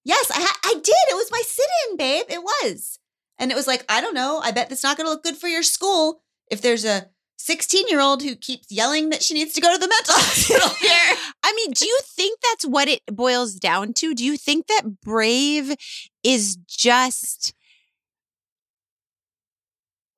Yes, 0.06 0.32
I 0.32 0.40
ha- 0.42 0.60
I 0.64 0.74
did. 0.74 0.96
It 1.12 1.16
was 1.16 1.30
my 1.32 1.42
sit-in, 1.46 1.98
babe. 1.98 2.26
It 2.30 2.42
was. 2.42 3.00
And 3.40 3.52
it 3.52 3.56
was 3.56 3.68
like, 3.68 3.86
I 3.90 4.02
don't 4.02 4.14
know. 4.14 4.40
I 4.44 4.52
bet 4.52 4.70
that's 4.70 4.84
not 4.84 4.98
going 4.98 5.06
to 5.06 5.12
look 5.12 5.24
good 5.24 5.38
for 5.38 5.48
your 5.48 5.64
school 5.64 6.22
if 6.50 6.62
there's 6.62 6.86
a 6.86 7.08
16-year-old 7.40 8.24
who 8.24 8.36
keeps 8.36 8.72
yelling 8.72 9.10
that 9.10 9.22
she 9.24 9.34
needs 9.34 9.54
to 9.54 9.62
go 9.62 9.72
to 9.74 9.80
the 9.80 9.88
mental 9.88 10.14
hospital 10.18 10.70
here. 10.80 11.18
I 11.44 11.54
mean, 11.54 11.72
do 11.72 11.86
you 11.86 12.00
think 12.04 12.40
that's 12.42 12.66
what 12.66 12.88
it 12.88 13.02
boils 13.12 13.56
down 13.56 13.94
to? 13.94 14.14
Do 14.14 14.26
you 14.26 14.38
think 14.38 14.68
that 14.68 15.02
brave 15.02 15.76
is 16.24 16.58
just 16.68 17.54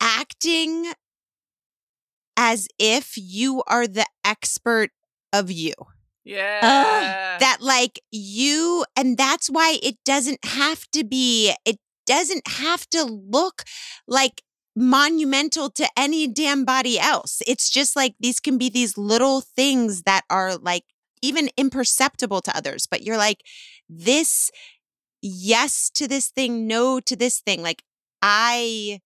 acting 0.02 0.94
as 2.38 2.68
if 2.80 3.14
you 3.18 3.64
are 3.68 3.86
the 3.86 4.06
expert 4.24 4.92
of 5.34 5.52
you? 5.52 5.74
Yeah. 6.24 7.38
That, 7.40 7.58
like, 7.60 8.00
you, 8.12 8.86
and 8.96 9.18
that's 9.18 9.50
why 9.50 9.78
it 9.82 9.98
doesn't 10.06 10.46
have 10.46 10.86
to 10.92 11.04
be, 11.04 11.54
it 11.66 11.80
doesn't 12.10 12.48
have 12.48 12.88
to 12.88 13.04
look 13.04 13.64
like 14.08 14.42
monumental 14.76 15.70
to 15.70 15.88
any 15.96 16.28
damn 16.28 16.66
body 16.66 17.00
else. 17.00 17.42
It's 17.46 17.70
just 17.70 17.96
like 17.96 18.16
these 18.20 18.40
can 18.40 18.58
be 18.58 18.70
these 18.70 18.98
little 18.98 19.42
things 19.42 20.04
that 20.04 20.24
are 20.30 20.58
like 20.58 20.84
even 21.22 21.50
imperceptible 21.56 22.42
to 22.42 22.56
others, 22.58 22.88
but 22.90 23.04
you're 23.04 23.18
like, 23.18 23.42
this, 23.88 24.50
yes 25.22 25.90
to 25.92 26.08
this 26.08 26.30
thing, 26.30 26.66
no 26.66 27.00
to 27.02 27.16
this 27.16 27.40
thing. 27.40 27.62
Like, 27.62 27.84
I 28.22 29.02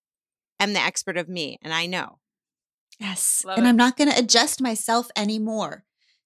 am 0.59 0.73
the 0.73 0.79
expert 0.79 1.17
of 1.17 1.27
me 1.27 1.57
and 1.61 1.73
I 1.73 1.85
know. 1.85 2.19
Yes. 2.99 3.43
Love 3.45 3.57
and 3.57 3.65
it. 3.65 3.69
I'm 3.69 3.75
not 3.75 3.97
going 3.97 4.09
to 4.09 4.17
adjust 4.17 4.61
myself 4.61 5.09
anymore 5.15 5.83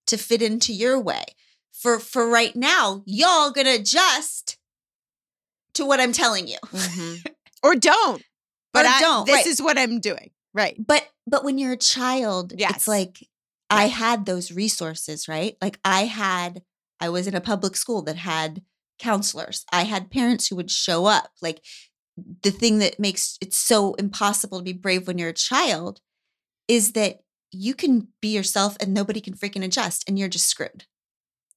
to 0.07 0.17
fit 0.17 0.41
into 0.41 0.73
your 0.73 0.99
way. 0.99 1.23
For 1.71 1.99
for 1.99 2.27
right 2.27 2.55
now, 2.55 3.03
y'all 3.05 3.51
going 3.51 3.67
to 3.67 3.75
adjust 3.75 4.56
to 5.77 5.85
what 5.85 5.99
I'm 5.99 6.11
telling 6.11 6.47
you. 6.47 6.57
Mm-hmm. 6.67 7.15
Or 7.63 7.73
don't. 7.75 8.21
But 8.71 8.85
Or 8.85 8.89
I, 8.89 8.99
don't, 8.99 9.25
This 9.25 9.35
right. 9.35 9.47
is 9.47 9.59
what 9.61 9.79
I'm 9.79 9.99
doing. 9.99 10.29
Right. 10.53 10.75
But 10.77 11.07
but 11.25 11.43
when 11.43 11.57
you're 11.57 11.71
a 11.73 11.77
child, 11.77 12.53
Yes. 12.55 12.75
it's 12.75 12.87
like 12.87 13.27
I 13.71 13.87
had 13.87 14.25
those 14.25 14.51
resources, 14.51 15.27
right? 15.27 15.57
Like 15.59 15.79
I 15.83 16.05
had 16.05 16.61
I 16.99 17.09
was 17.09 17.25
in 17.25 17.33
a 17.35 17.41
public 17.41 17.75
school 17.75 18.03
that 18.03 18.15
had 18.17 18.61
counselors. 18.99 19.65
I 19.71 19.83
had 19.83 20.11
parents 20.11 20.47
who 20.47 20.55
would 20.55 20.69
show 20.69 21.05
up. 21.07 21.31
Like 21.41 21.61
the 22.43 22.51
thing 22.51 22.77
that 22.79 22.99
makes 22.99 23.37
it 23.41 23.53
so 23.55 23.95
impossible 23.95 24.59
to 24.59 24.63
be 24.63 24.73
brave 24.73 25.07
when 25.07 25.17
you're 25.17 25.29
a 25.29 25.33
child 25.33 25.99
is 26.67 26.91
that 26.93 27.21
you 27.51 27.73
can 27.73 28.09
be 28.21 28.29
yourself 28.29 28.77
and 28.79 28.93
nobody 28.93 29.19
can 29.21 29.33
freaking 29.33 29.63
adjust 29.63 30.03
and 30.07 30.17
you're 30.19 30.29
just 30.29 30.47
screwed. 30.47 30.85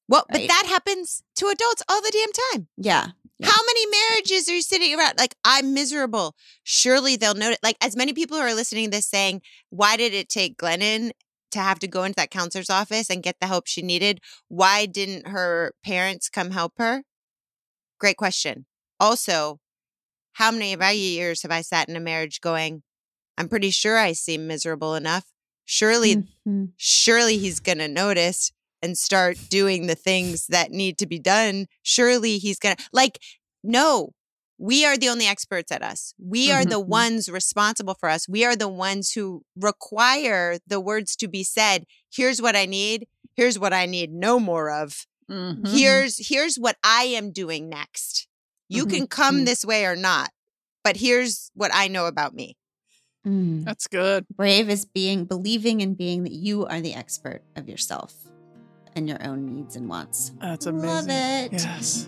Well, 0.08 0.24
but 0.28 0.48
that 0.48 0.64
happens 0.66 1.22
to 1.36 1.46
adults 1.46 1.82
all 1.88 2.00
the 2.00 2.10
damn 2.10 2.32
time. 2.52 2.68
Yeah. 2.76 3.08
How 3.42 3.62
many 3.66 3.86
marriages 3.86 4.48
are 4.48 4.54
you 4.54 4.62
sitting 4.62 4.98
around 4.98 5.14
like 5.18 5.34
I'm 5.44 5.72
miserable? 5.74 6.34
Surely 6.62 7.16
they'll 7.16 7.34
notice. 7.34 7.58
Like 7.62 7.76
as 7.80 7.96
many 7.96 8.12
people 8.12 8.36
who 8.36 8.42
are 8.42 8.54
listening 8.54 8.86
to 8.86 8.90
this 8.98 9.06
saying, 9.06 9.42
"Why 9.70 9.96
did 9.96 10.14
it 10.14 10.28
take 10.28 10.58
Glennon 10.58 11.12
to 11.52 11.58
have 11.58 11.78
to 11.80 11.88
go 11.88 12.04
into 12.04 12.16
that 12.16 12.30
counselor's 12.30 12.70
office 12.70 13.10
and 13.10 13.22
get 13.22 13.36
the 13.40 13.46
help 13.46 13.66
she 13.66 13.82
needed? 13.82 14.20
Why 14.48 14.86
didn't 14.86 15.28
her 15.28 15.74
parents 15.84 16.28
come 16.28 16.50
help 16.50 16.74
her?" 16.78 17.04
Great 17.98 18.16
question. 18.16 18.66
Also, 18.98 19.60
how 20.34 20.50
many 20.50 20.72
of 20.72 20.80
our 20.82 20.92
years 20.92 21.42
have 21.42 21.50
I 21.50 21.62
sat 21.62 21.88
in 21.88 21.96
a 21.96 22.00
marriage 22.00 22.40
going, 22.40 22.82
"I'm 23.38 23.48
pretty 23.48 23.70
sure 23.70 23.98
I 23.98 24.12
seem 24.12 24.46
miserable 24.46 24.94
enough. 24.94 25.26
Surely, 25.64 26.16
Mhm. 26.46 26.72
surely 26.76 27.38
he's 27.38 27.60
gonna 27.60 27.88
notice." 27.88 28.52
And 28.82 28.96
start 28.96 29.36
doing 29.48 29.86
the 29.86 29.94
things 29.94 30.46
that 30.48 30.70
need 30.70 30.98
to 30.98 31.06
be 31.06 31.18
done, 31.18 31.66
surely 31.82 32.38
he's 32.38 32.58
going 32.58 32.76
to, 32.76 32.84
like, 32.92 33.18
no, 33.62 34.10
we 34.60 34.84
are 34.84 34.96
the 34.96 35.08
only 35.08 35.26
experts 35.26 35.72
at 35.72 35.82
us. 35.82 36.12
We 36.18 36.52
are 36.52 36.60
mm-hmm. 36.60 36.70
the 36.70 36.80
ones 36.80 37.30
responsible 37.30 37.94
for 37.94 38.10
us. 38.10 38.28
We 38.28 38.44
are 38.44 38.54
the 38.54 38.68
ones 38.68 39.12
who 39.12 39.42
require 39.56 40.58
the 40.66 40.80
words 40.80 41.16
to 41.16 41.28
be 41.28 41.42
said. 41.42 41.84
Here's 42.12 42.42
what 42.42 42.54
I 42.54 42.66
need. 42.66 43.08
Here's 43.34 43.58
what 43.58 43.72
I 43.72 43.86
need 43.86 44.12
no 44.12 44.38
more 44.38 44.70
of. 44.70 45.06
Mm-hmm. 45.30 45.64
Here's 45.64 46.28
here's 46.28 46.56
what 46.56 46.76
I 46.84 47.04
am 47.04 47.32
doing 47.32 47.70
next. 47.70 48.28
You 48.68 48.84
mm-hmm. 48.84 48.96
can 48.96 49.06
come 49.06 49.36
mm-hmm. 49.36 49.44
this 49.44 49.64
way 49.64 49.86
or 49.86 49.96
not, 49.96 50.30
but 50.84 50.98
here's 50.98 51.50
what 51.54 51.70
I 51.72 51.88
know 51.88 52.06
about 52.06 52.34
me. 52.34 52.56
Mm. 53.26 53.64
That's 53.64 53.86
good. 53.86 54.26
Brave 54.34 54.68
is 54.68 54.84
being 54.84 55.24
believing 55.24 55.80
and 55.82 55.96
being 55.96 56.24
that 56.24 56.32
you 56.32 56.66
are 56.66 56.80
the 56.80 56.94
expert 56.94 57.42
of 57.56 57.68
yourself 57.68 58.29
and 58.96 59.08
your 59.08 59.22
own 59.26 59.46
needs 59.46 59.76
and 59.76 59.88
wants. 59.88 60.32
That's 60.40 60.66
amazing. 60.66 60.88
Love 60.88 61.06
it. 61.08 61.52
Yes. 61.52 62.06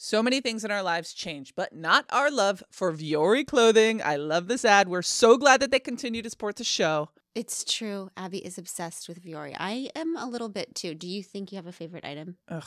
So 0.00 0.22
many 0.22 0.40
things 0.40 0.64
in 0.64 0.70
our 0.70 0.82
lives 0.82 1.12
change, 1.12 1.54
but 1.54 1.74
not 1.74 2.06
our 2.08 2.30
love 2.30 2.62
for 2.70 2.90
Vuori 2.92 3.46
clothing. 3.46 4.00
I 4.02 4.16
love 4.16 4.48
this 4.48 4.64
ad. 4.64 4.88
We're 4.88 5.02
so 5.02 5.36
glad 5.36 5.60
that 5.60 5.70
they 5.70 5.80
continue 5.80 6.22
to 6.22 6.30
support 6.30 6.56
the 6.56 6.64
show. 6.64 7.10
It's 7.34 7.62
true. 7.62 8.08
Abby 8.16 8.38
is 8.38 8.56
obsessed 8.56 9.06
with 9.06 9.22
Vuori. 9.22 9.54
I 9.58 9.90
am 9.94 10.16
a 10.16 10.26
little 10.26 10.48
bit 10.48 10.74
too. 10.74 10.94
Do 10.94 11.06
you 11.06 11.22
think 11.22 11.52
you 11.52 11.56
have 11.56 11.66
a 11.66 11.72
favorite 11.72 12.06
item? 12.06 12.36
Ugh, 12.48 12.64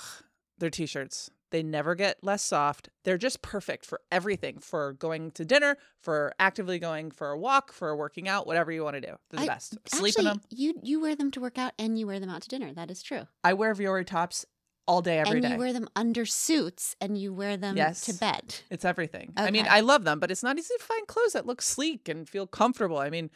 they're 0.60 0.70
t-shirts. 0.70 1.32
They 1.52 1.64
never 1.64 1.96
get 1.96 2.24
less 2.24 2.42
soft. 2.42 2.90
They're 3.04 3.18
just 3.18 3.42
perfect 3.42 3.86
for 3.86 4.02
everything 4.12 4.60
for 4.60 4.94
going 4.94 5.32
to 5.32 5.46
dinner, 5.46 5.78
for 6.00 6.34
actively 6.40 6.80
going 6.80 7.12
for 7.12 7.30
a 7.30 7.38
walk, 7.38 7.72
for 7.72 7.96
working 7.96 8.28
out, 8.28 8.48
whatever 8.48 8.72
you 8.72 8.84
want 8.84 8.96
to 8.96 9.02
do. 9.02 9.16
They're 9.30 9.40
the 9.40 9.44
I, 9.44 9.48
best. 9.48 9.78
Sleep 9.88 10.12
actually, 10.12 10.20
in 10.20 10.26
them. 10.26 10.42
You 10.50 10.74
you 10.82 11.02
wear 11.02 11.16
them 11.16 11.30
to 11.32 11.42
work 11.42 11.58
out 11.58 11.74
and 11.78 12.00
you 12.00 12.08
wear 12.08 12.20
them 12.20 12.30
out 12.30 12.42
to 12.44 12.50
dinner. 12.50 12.74
That 12.74 12.90
is 12.90 13.04
true. 13.04 13.28
I 13.44 13.54
wear 13.54 13.76
Vuori 13.76 14.06
tops 14.06 14.46
all 14.88 15.02
day, 15.02 15.20
every 15.20 15.34
and 15.34 15.42
day. 15.44 15.52
you 15.52 15.58
wear 15.58 15.74
them 15.74 15.88
under 15.96 16.26
suits 16.26 16.96
and 17.00 17.18
you 17.18 17.34
wear 17.34 17.56
them 17.56 17.78
yes. 17.78 18.02
to 18.06 18.14
bed. 18.14 18.56
It's 18.70 18.84
everything. 18.84 19.34
Okay. 19.38 19.48
I 19.48 19.52
mean, 19.52 19.68
I 19.70 19.82
love 19.82 20.04
them, 20.04 20.20
but 20.20 20.32
it's 20.32 20.44
not 20.44 20.58
easy 20.58 20.74
to 20.78 20.84
find 20.84 21.08
clothes 21.08 21.34
that 21.34 21.46
look 21.46 21.62
sleek 21.62 22.10
and 22.10 22.28
feel 22.28 22.48
comfortable. 22.48 22.98
I 22.98 23.10
mean, 23.10 23.30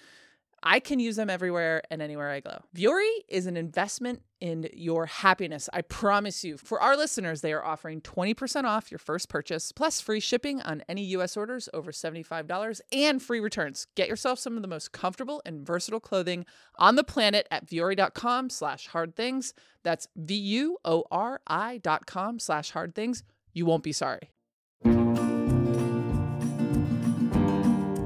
I 0.67 0.79
can 0.79 0.99
use 0.99 1.15
them 1.15 1.29
everywhere 1.29 1.83
and 1.91 2.01
anywhere 2.01 2.31
I 2.31 2.39
go. 2.39 2.59
Vuori 2.75 3.07
is 3.29 3.45
an 3.45 3.55
investment 3.55 4.23
in 4.41 4.67
your 4.73 5.05
happiness. 5.05 5.69
I 5.71 5.81
promise 5.81 6.43
you. 6.43 6.57
For 6.57 6.81
our 6.81 6.97
listeners, 6.97 7.41
they 7.41 7.53
are 7.53 7.63
offering 7.63 8.01
20% 8.01 8.63
off 8.63 8.91
your 8.91 8.97
first 8.97 9.29
purchase, 9.29 9.71
plus 9.71 10.01
free 10.01 10.19
shipping 10.19 10.61
on 10.61 10.83
any 10.89 11.03
US 11.05 11.37
orders 11.37 11.69
over 11.71 11.91
$75 11.91 12.81
and 12.91 13.21
free 13.21 13.39
returns. 13.39 13.85
Get 13.95 14.09
yourself 14.09 14.39
some 14.39 14.55
of 14.55 14.63
the 14.63 14.67
most 14.67 14.91
comfortable 14.91 15.39
and 15.45 15.65
versatile 15.65 15.99
clothing 15.99 16.47
on 16.77 16.95
the 16.95 17.03
planet 17.03 17.47
at 17.51 17.67
vuori.com 17.67 18.49
slash 18.49 18.87
hard 18.87 19.15
things. 19.15 19.53
That's 19.83 20.07
V-U-O-R-I 20.15 21.77
dot 21.77 22.07
com 22.07 22.39
slash 22.39 22.71
hard 22.71 22.95
things. 22.95 23.23
You 23.53 23.67
won't 23.67 23.83
be 23.83 23.91
sorry. 23.91 24.31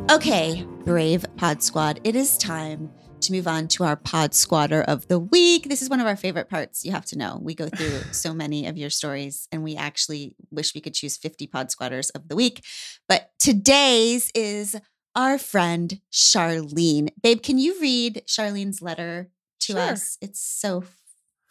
Okay, 0.10 0.66
brave 0.86 1.24
Pod 1.38 1.62
Squad, 1.62 2.00
it 2.04 2.16
is 2.16 2.36
time 2.36 2.92
to 3.22 3.32
move 3.32 3.48
on 3.48 3.68
to 3.68 3.84
our 3.84 3.96
Pod 3.96 4.34
Squatter 4.34 4.82
of 4.82 5.08
the 5.08 5.20
week. 5.20 5.70
This 5.70 5.84
is 5.84 5.90
one 5.90 6.00
of 6.00 6.08
our 6.08 6.16
favorite 6.16 6.50
parts. 6.50 6.84
You 6.84 6.92
have 6.94 7.06
to 7.06 7.18
know. 7.18 7.38
We 7.44 7.54
go 7.54 7.70
through 7.70 8.02
so 8.12 8.34
many 8.34 8.66
of 8.66 8.76
your 8.76 8.90
stories, 8.90 9.48
and 9.52 9.64
we 9.64 9.76
actually 9.76 10.34
wish 10.50 10.74
we 10.74 10.82
could 10.82 10.96
choose 10.96 11.16
50 11.16 11.46
Pod 11.46 11.70
Squatters 11.70 12.10
of 12.10 12.28
the 12.28 12.36
week. 12.36 12.66
But 13.08 13.30
today's 13.40 14.32
is 14.34 14.76
our 15.14 15.38
friend 15.38 16.02
Charlene. 16.12 17.10
Babe, 17.22 17.44
can 17.44 17.60
you 17.60 17.80
read 17.80 18.24
Charlene's 18.26 18.82
letter 18.82 19.30
to 19.60 19.74
sure. 19.74 19.80
us? 19.80 20.18
It's 20.22 20.42
so 20.42 20.86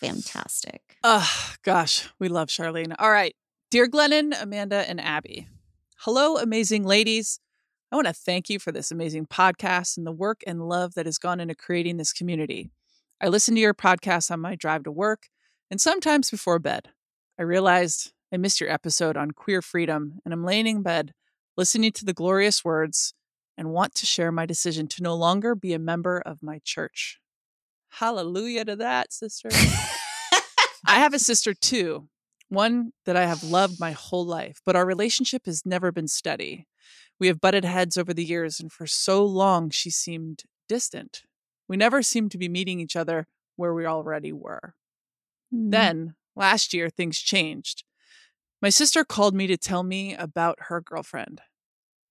fantastic. 0.00 0.96
Oh, 1.04 1.54
gosh, 1.62 2.08
we 2.18 2.26
love 2.26 2.48
Charlene. 2.48 2.96
All 2.98 3.12
right. 3.12 3.36
Dear 3.70 3.86
Glennon, 3.86 4.34
Amanda, 4.42 4.78
and 4.78 5.00
Abby. 5.00 5.46
Hello, 5.98 6.38
amazing 6.38 6.82
ladies. 6.82 7.38
I 7.90 7.96
want 7.96 8.06
to 8.06 8.12
thank 8.12 8.50
you 8.50 8.58
for 8.58 8.70
this 8.70 8.90
amazing 8.90 9.26
podcast 9.26 9.96
and 9.96 10.06
the 10.06 10.12
work 10.12 10.42
and 10.46 10.68
love 10.68 10.92
that 10.94 11.06
has 11.06 11.16
gone 11.16 11.40
into 11.40 11.54
creating 11.54 11.96
this 11.96 12.12
community. 12.12 12.70
I 13.18 13.28
listen 13.28 13.54
to 13.54 13.60
your 13.62 13.72
podcast 13.72 14.30
on 14.30 14.40
my 14.40 14.56
drive 14.56 14.84
to 14.84 14.92
work 14.92 15.28
and 15.70 15.80
sometimes 15.80 16.30
before 16.30 16.58
bed. 16.58 16.88
I 17.38 17.44
realized 17.44 18.12
I 18.32 18.36
missed 18.36 18.60
your 18.60 18.70
episode 18.70 19.16
on 19.16 19.30
queer 19.30 19.62
freedom, 19.62 20.18
and 20.24 20.34
I'm 20.34 20.44
laying 20.44 20.66
in 20.66 20.82
bed 20.82 21.12
listening 21.56 21.92
to 21.92 22.04
the 22.04 22.12
glorious 22.12 22.62
words 22.62 23.14
and 23.56 23.70
want 23.70 23.94
to 23.96 24.06
share 24.06 24.30
my 24.30 24.44
decision 24.44 24.86
to 24.86 25.02
no 25.02 25.16
longer 25.16 25.54
be 25.54 25.72
a 25.72 25.78
member 25.78 26.20
of 26.20 26.42
my 26.42 26.60
church. 26.62 27.18
Hallelujah 27.88 28.66
to 28.66 28.76
that, 28.76 29.12
sister. 29.14 29.48
I 30.86 30.96
have 30.96 31.14
a 31.14 31.18
sister 31.30 31.54
too, 31.54 32.08
one 32.50 32.92
that 33.06 33.16
I 33.16 33.24
have 33.24 33.42
loved 33.42 33.80
my 33.80 33.92
whole 33.92 34.26
life, 34.26 34.60
but 34.66 34.76
our 34.76 34.84
relationship 34.84 35.46
has 35.46 35.64
never 35.64 35.90
been 35.90 36.06
steady. 36.06 36.67
We 37.20 37.26
have 37.26 37.40
butted 37.40 37.64
heads 37.64 37.96
over 37.96 38.14
the 38.14 38.24
years, 38.24 38.60
and 38.60 38.72
for 38.72 38.86
so 38.86 39.24
long 39.24 39.70
she 39.70 39.90
seemed 39.90 40.44
distant. 40.68 41.22
We 41.68 41.76
never 41.76 42.02
seemed 42.02 42.30
to 42.32 42.38
be 42.38 42.48
meeting 42.48 42.80
each 42.80 42.96
other 42.96 43.26
where 43.56 43.74
we 43.74 43.86
already 43.86 44.32
were. 44.32 44.74
Mm. 45.54 45.70
Then, 45.70 46.14
last 46.36 46.72
year, 46.72 46.88
things 46.88 47.18
changed. 47.18 47.84
My 48.62 48.70
sister 48.70 49.04
called 49.04 49.34
me 49.34 49.46
to 49.46 49.56
tell 49.56 49.82
me 49.82 50.14
about 50.14 50.58
her 50.62 50.80
girlfriend. 50.80 51.40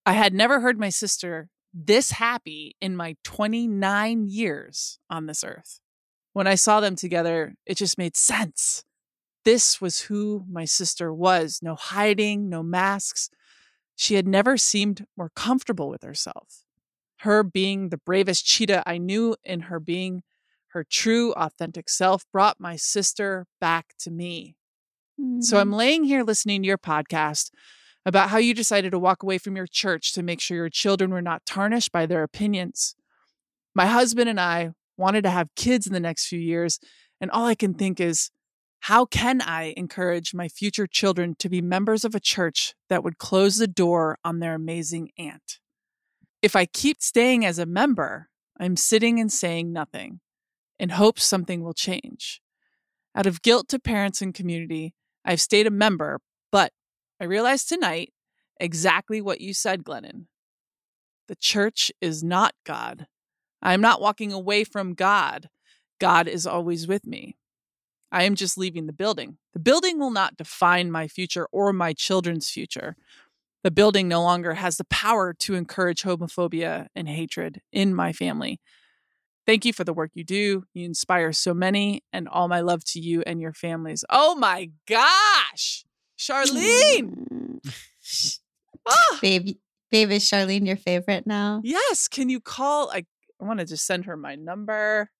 I 0.06 0.12
had 0.12 0.32
never 0.32 0.60
heard 0.60 0.78
my 0.78 0.88
sister 0.88 1.48
this 1.74 2.12
happy 2.12 2.76
in 2.80 2.96
my 2.96 3.16
29 3.24 4.26
years 4.26 4.98
on 5.10 5.26
this 5.26 5.44
earth. 5.44 5.80
When 6.32 6.46
I 6.46 6.54
saw 6.54 6.80
them 6.80 6.96
together, 6.96 7.54
it 7.66 7.76
just 7.76 7.98
made 7.98 8.16
sense. 8.16 8.84
This 9.44 9.80
was 9.80 10.02
who 10.02 10.44
my 10.50 10.64
sister 10.64 11.12
was 11.12 11.60
no 11.62 11.74
hiding, 11.74 12.48
no 12.48 12.62
masks, 12.62 13.30
she 13.98 14.14
had 14.14 14.28
never 14.28 14.56
seemed 14.56 15.04
more 15.16 15.32
comfortable 15.34 15.88
with 15.88 16.04
herself. 16.04 16.62
Her 17.22 17.42
being 17.42 17.88
the 17.88 17.98
bravest 17.98 18.46
cheetah 18.46 18.84
I 18.86 18.96
knew 18.96 19.34
in 19.42 19.62
her 19.62 19.80
being 19.80 20.22
her 20.68 20.84
true, 20.88 21.32
authentic 21.32 21.88
self 21.88 22.24
brought 22.32 22.60
my 22.60 22.76
sister 22.76 23.46
back 23.60 23.94
to 23.98 24.12
me. 24.12 24.54
Mm-hmm. 25.20 25.40
So 25.40 25.58
I'm 25.58 25.70
mm-hmm. 25.70 25.76
laying 25.76 26.04
here 26.04 26.22
listening 26.22 26.62
to 26.62 26.68
your 26.68 26.78
podcast 26.78 27.50
about 28.06 28.30
how 28.30 28.38
you 28.38 28.54
decided 28.54 28.92
to 28.92 29.00
walk 29.00 29.24
away 29.24 29.36
from 29.36 29.56
your 29.56 29.66
church 29.66 30.12
to 30.12 30.22
make 30.22 30.40
sure 30.40 30.56
your 30.56 30.70
children 30.70 31.10
were 31.10 31.20
not 31.20 31.44
tarnished 31.44 31.90
by 31.90 32.06
their 32.06 32.22
opinions. 32.22 32.94
My 33.74 33.86
husband 33.86 34.28
and 34.28 34.38
I 34.38 34.70
wanted 34.96 35.22
to 35.22 35.30
have 35.30 35.56
kids 35.56 35.88
in 35.88 35.92
the 35.92 35.98
next 35.98 36.28
few 36.28 36.38
years, 36.38 36.78
and 37.20 37.32
all 37.32 37.46
I 37.46 37.56
can 37.56 37.74
think 37.74 37.98
is, 37.98 38.30
how 38.80 39.04
can 39.04 39.40
I 39.40 39.74
encourage 39.76 40.34
my 40.34 40.48
future 40.48 40.86
children 40.86 41.34
to 41.40 41.48
be 41.48 41.60
members 41.60 42.04
of 42.04 42.14
a 42.14 42.20
church 42.20 42.74
that 42.88 43.04
would 43.04 43.18
close 43.18 43.56
the 43.56 43.66
door 43.66 44.18
on 44.24 44.38
their 44.38 44.54
amazing 44.54 45.10
aunt? 45.18 45.58
If 46.40 46.54
I 46.54 46.66
keep 46.66 47.02
staying 47.02 47.44
as 47.44 47.58
a 47.58 47.66
member, 47.66 48.28
I'm 48.58 48.76
sitting 48.76 49.20
and 49.20 49.32
saying 49.32 49.72
nothing 49.72 50.20
in 50.78 50.90
hopes 50.90 51.24
something 51.24 51.62
will 51.62 51.74
change. 51.74 52.40
Out 53.14 53.26
of 53.26 53.42
guilt 53.42 53.68
to 53.68 53.78
parents 53.78 54.22
and 54.22 54.32
community, 54.32 54.94
I've 55.24 55.40
stayed 55.40 55.66
a 55.66 55.70
member, 55.70 56.20
but 56.52 56.72
I 57.20 57.24
realized 57.24 57.68
tonight 57.68 58.12
exactly 58.60 59.20
what 59.20 59.40
you 59.40 59.52
said, 59.52 59.84
Glennon. 59.84 60.26
The 61.26 61.36
church 61.36 61.90
is 62.00 62.22
not 62.22 62.54
God. 62.64 63.06
I 63.60 63.74
am 63.74 63.80
not 63.80 64.00
walking 64.00 64.32
away 64.32 64.64
from 64.64 64.94
God. 64.94 65.48
God 65.98 66.28
is 66.28 66.46
always 66.46 66.86
with 66.86 67.06
me. 67.06 67.36
I 68.10 68.24
am 68.24 68.34
just 68.34 68.56
leaving 68.56 68.86
the 68.86 68.92
building. 68.92 69.38
The 69.52 69.58
building 69.58 69.98
will 69.98 70.10
not 70.10 70.36
define 70.36 70.90
my 70.90 71.08
future 71.08 71.46
or 71.52 71.72
my 71.72 71.92
children's 71.92 72.50
future. 72.50 72.96
The 73.64 73.70
building 73.70 74.08
no 74.08 74.22
longer 74.22 74.54
has 74.54 74.76
the 74.76 74.84
power 74.84 75.34
to 75.40 75.54
encourage 75.54 76.02
homophobia 76.02 76.86
and 76.94 77.08
hatred 77.08 77.60
in 77.72 77.94
my 77.94 78.12
family. 78.12 78.60
Thank 79.46 79.64
you 79.64 79.72
for 79.72 79.82
the 79.82 79.94
work 79.94 80.10
you 80.14 80.24
do. 80.24 80.64
You 80.74 80.84
inspire 80.84 81.32
so 81.32 81.54
many, 81.54 82.02
and 82.12 82.28
all 82.28 82.48
my 82.48 82.60
love 82.60 82.84
to 82.88 83.00
you 83.00 83.22
and 83.26 83.40
your 83.40 83.54
families. 83.54 84.04
Oh 84.10 84.34
my 84.34 84.70
gosh, 84.86 85.84
Charlene! 86.18 87.58
oh. 88.86 89.18
Babe, 89.22 89.56
babe, 89.90 90.10
is 90.10 90.24
Charlene 90.24 90.66
your 90.66 90.76
favorite 90.76 91.26
now? 91.26 91.62
Yes. 91.64 92.08
Can 92.08 92.28
you 92.28 92.40
call? 92.40 92.90
I, 92.90 93.06
I 93.40 93.44
want 93.44 93.60
to 93.60 93.66
just 93.66 93.86
send 93.86 94.04
her 94.04 94.16
my 94.16 94.34
number. 94.34 95.10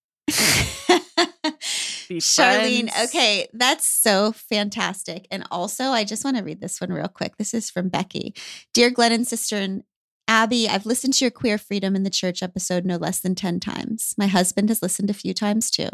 Be 2.09 2.18
Charlene, 2.18 2.90
okay, 3.04 3.48
that's 3.52 3.86
so 3.86 4.32
fantastic. 4.32 5.26
And 5.30 5.44
also, 5.50 5.84
I 5.84 6.04
just 6.04 6.24
want 6.24 6.36
to 6.38 6.42
read 6.42 6.61
this 6.61 6.80
one 6.80 6.90
real 6.90 7.09
quick. 7.09 7.36
This 7.36 7.52
is 7.52 7.70
from 7.70 7.88
Becky. 7.88 8.34
Dear 8.72 8.90
Glennon 8.90 9.26
sister 9.26 9.56
and 9.56 9.82
Abby, 10.26 10.68
I've 10.68 10.86
listened 10.86 11.14
to 11.14 11.24
your 11.24 11.30
Queer 11.30 11.56
Freedom 11.56 11.96
in 11.96 12.02
the 12.02 12.11
Church 12.11 12.42
episode 12.42 12.84
no 12.84 12.96
less 12.96 13.20
than 13.20 13.34
10 13.34 13.61
times. 13.61 14.14
My 14.18 14.26
husband 14.26 14.68
has 14.68 14.82
listened 14.82 15.09
a 15.09 15.14
few 15.14 15.32
times 15.32 15.70
too. 15.70 15.88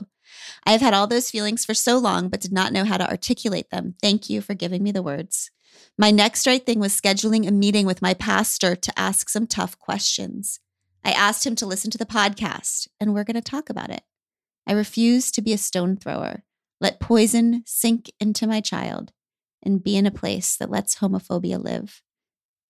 I 0.67 0.73
have 0.73 0.81
had 0.81 0.95
all 0.95 1.07
those 1.07 1.31
feelings 1.31 1.65
for 1.65 1.75
so 1.75 1.99
long, 1.99 2.29
but 2.29 2.41
did 2.41 2.53
not 2.53 2.73
know 2.73 2.85
how 2.85 2.97
to 2.97 3.09
articulate 3.09 3.71
them. 3.71 3.95
Thank 4.03 4.29
you 4.29 4.41
for 4.41 4.55
giving 4.55 4.83
me 4.83 4.91
the 4.91 5.03
words. 5.03 5.51
My 5.97 6.11
next 6.11 6.47
right 6.47 6.65
thing 6.65 6.81
was 6.81 7.01
scheduling 7.01 7.47
a 7.47 7.53
meeting 7.53 7.87
with 7.87 8.03
my 8.03 8.15
pastor 8.15 8.75
to 8.75 8.99
ask 8.99 9.29
some 9.29 9.47
tough 9.47 9.79
questions. 9.79 10.59
I 11.05 11.13
asked 11.13 11.47
him 11.47 11.55
to 11.57 11.67
listen 11.67 11.91
to 11.93 11.99
the 11.99 12.07
podcast, 12.07 12.89
and 12.99 13.15
we're 13.15 13.25
going 13.25 13.35
to 13.35 13.41
talk 13.41 13.71
about 13.71 13.91
it. 13.91 14.03
I 14.67 14.73
refuse 14.73 15.31
to 15.33 15.43
be 15.43 15.53
a 15.53 15.59
stone 15.59 15.97
thrower. 15.97 16.43
Let 16.81 17.01
poison 17.01 17.63
sink 17.67 18.11
into 18.19 18.47
my 18.47 18.61
child 18.61 19.13
and 19.63 19.83
be 19.83 19.97
in 19.97 20.07
a 20.07 20.11
place 20.11 20.57
that 20.57 20.71
lets 20.71 20.97
homophobia 20.97 21.63
live 21.63 22.03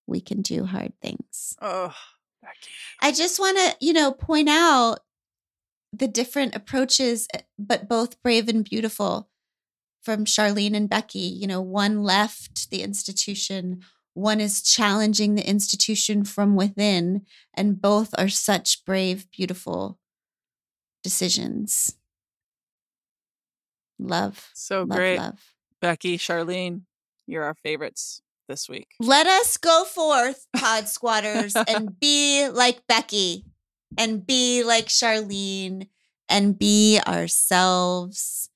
we 0.07 0.21
can 0.21 0.43
do 0.43 0.65
hard 0.67 0.93
things. 1.01 1.57
Oh, 1.61 1.95
Becky. 2.43 2.71
I 3.01 3.13
just 3.13 3.39
want 3.39 3.59
to, 3.59 3.77
you 3.81 3.93
know, 3.93 4.13
point 4.13 4.49
out 4.49 5.01
the 5.93 6.09
different 6.09 6.55
approaches, 6.55 7.29
eh, 7.35 7.41
but 7.59 7.89
both 7.89 8.23
brave 8.23 8.49
and 8.49 8.65
beautiful 8.65 9.29
from 10.03 10.25
Charlene 10.25 10.75
and 10.75 10.89
Becky. 10.89 11.19
You 11.19 11.47
know, 11.47 11.61
one 11.61 12.03
left 12.03 12.71
the 12.71 12.83
institution, 12.83 13.81
one 14.13 14.41
is 14.41 14.63
challenging 14.63 15.35
the 15.35 15.49
institution 15.49 16.25
from 16.25 16.57
within, 16.57 17.23
and 17.55 17.81
both 17.81 18.15
are 18.19 18.29
such 18.29 18.85
brave, 18.85 19.31
beautiful 19.31 19.99
decisions. 21.05 21.95
Love. 24.01 24.51
So 24.55 24.81
love, 24.81 24.89
great. 24.89 25.19
Love. 25.19 25.41
Becky, 25.81 26.19
Charlene, 26.19 26.83
you're 27.29 27.45
our 27.45 27.55
favorites 27.55 28.23
this 28.49 28.69
week. 28.69 28.89
Let 28.99 29.29
us 29.29 29.57
go 29.57 29.85
forth, 29.85 30.47
pod 30.57 30.89
squatters, 30.97 31.55
and 31.55 31.99
be 32.01 32.49
like 32.49 32.87
Becky 32.89 33.45
and 33.97 34.27
be 34.27 34.65
like 34.65 34.87
Charlene 34.87 35.89
and 36.29 36.59
be 36.59 36.99
ourselves. 37.07 38.51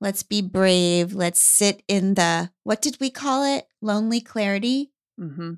Let's 0.00 0.22
be 0.22 0.42
brave. 0.42 1.14
Let's 1.14 1.40
sit 1.40 1.82
in 1.88 2.14
the, 2.14 2.50
what 2.62 2.82
did 2.82 2.98
we 3.00 3.10
call 3.10 3.42
it? 3.42 3.66
Lonely 3.80 4.20
clarity. 4.20 4.92
Mm-hmm. 5.20 5.54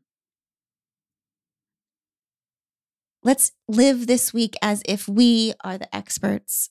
Let's 3.27 3.51
live 3.66 4.07
this 4.07 4.33
week 4.33 4.55
as 4.62 4.85
if 4.87 5.09
we 5.09 5.53
are 5.64 5.77
the 5.77 5.93
experts 5.93 6.70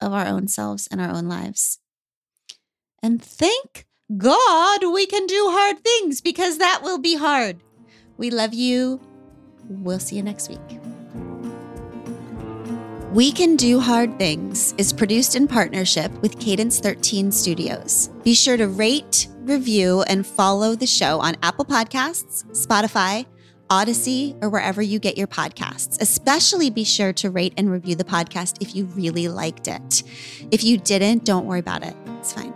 of 0.00 0.10
our 0.10 0.24
own 0.24 0.48
selves 0.48 0.88
and 0.90 1.02
our 1.02 1.10
own 1.10 1.28
lives. 1.28 1.80
And 3.02 3.22
thank 3.22 3.84
God, 4.16 4.80
we 4.90 5.04
can 5.04 5.26
do 5.26 5.48
hard 5.50 5.84
things 5.84 6.22
because 6.22 6.56
that 6.56 6.80
will 6.82 6.96
be 6.96 7.16
hard. 7.16 7.60
We 8.16 8.30
love 8.30 8.54
you. 8.54 9.02
We'll 9.68 9.98
see 9.98 10.16
you 10.16 10.22
next 10.22 10.48
week. 10.48 10.80
We 13.12 13.30
Can 13.30 13.56
Do 13.56 13.78
Hard 13.78 14.18
Things 14.18 14.72
is 14.78 14.94
produced 14.94 15.36
in 15.36 15.46
partnership 15.46 16.10
with 16.22 16.40
Cadence 16.40 16.80
13 16.80 17.30
Studios. 17.30 18.08
Be 18.24 18.32
sure 18.32 18.56
to 18.56 18.68
rate, 18.68 19.28
review, 19.40 20.00
and 20.04 20.26
follow 20.26 20.74
the 20.74 20.86
show 20.86 21.20
on 21.20 21.36
Apple 21.42 21.66
Podcasts, 21.66 22.46
Spotify, 22.52 23.26
Audacy, 23.72 24.36
or 24.42 24.50
wherever 24.50 24.82
you 24.82 24.98
get 24.98 25.16
your 25.16 25.26
podcasts. 25.26 25.98
Especially 26.02 26.68
be 26.68 26.84
sure 26.84 27.14
to 27.14 27.30
rate 27.30 27.54
and 27.56 27.72
review 27.72 27.94
the 27.94 28.04
podcast 28.04 28.60
if 28.60 28.76
you 28.76 28.84
really 28.84 29.28
liked 29.28 29.66
it. 29.66 30.02
If 30.50 30.62
you 30.62 30.76
didn't, 30.76 31.24
don't 31.24 31.46
worry 31.46 31.60
about 31.60 31.82
it. 31.82 31.96
It's 32.18 32.34
fine. 32.34 32.52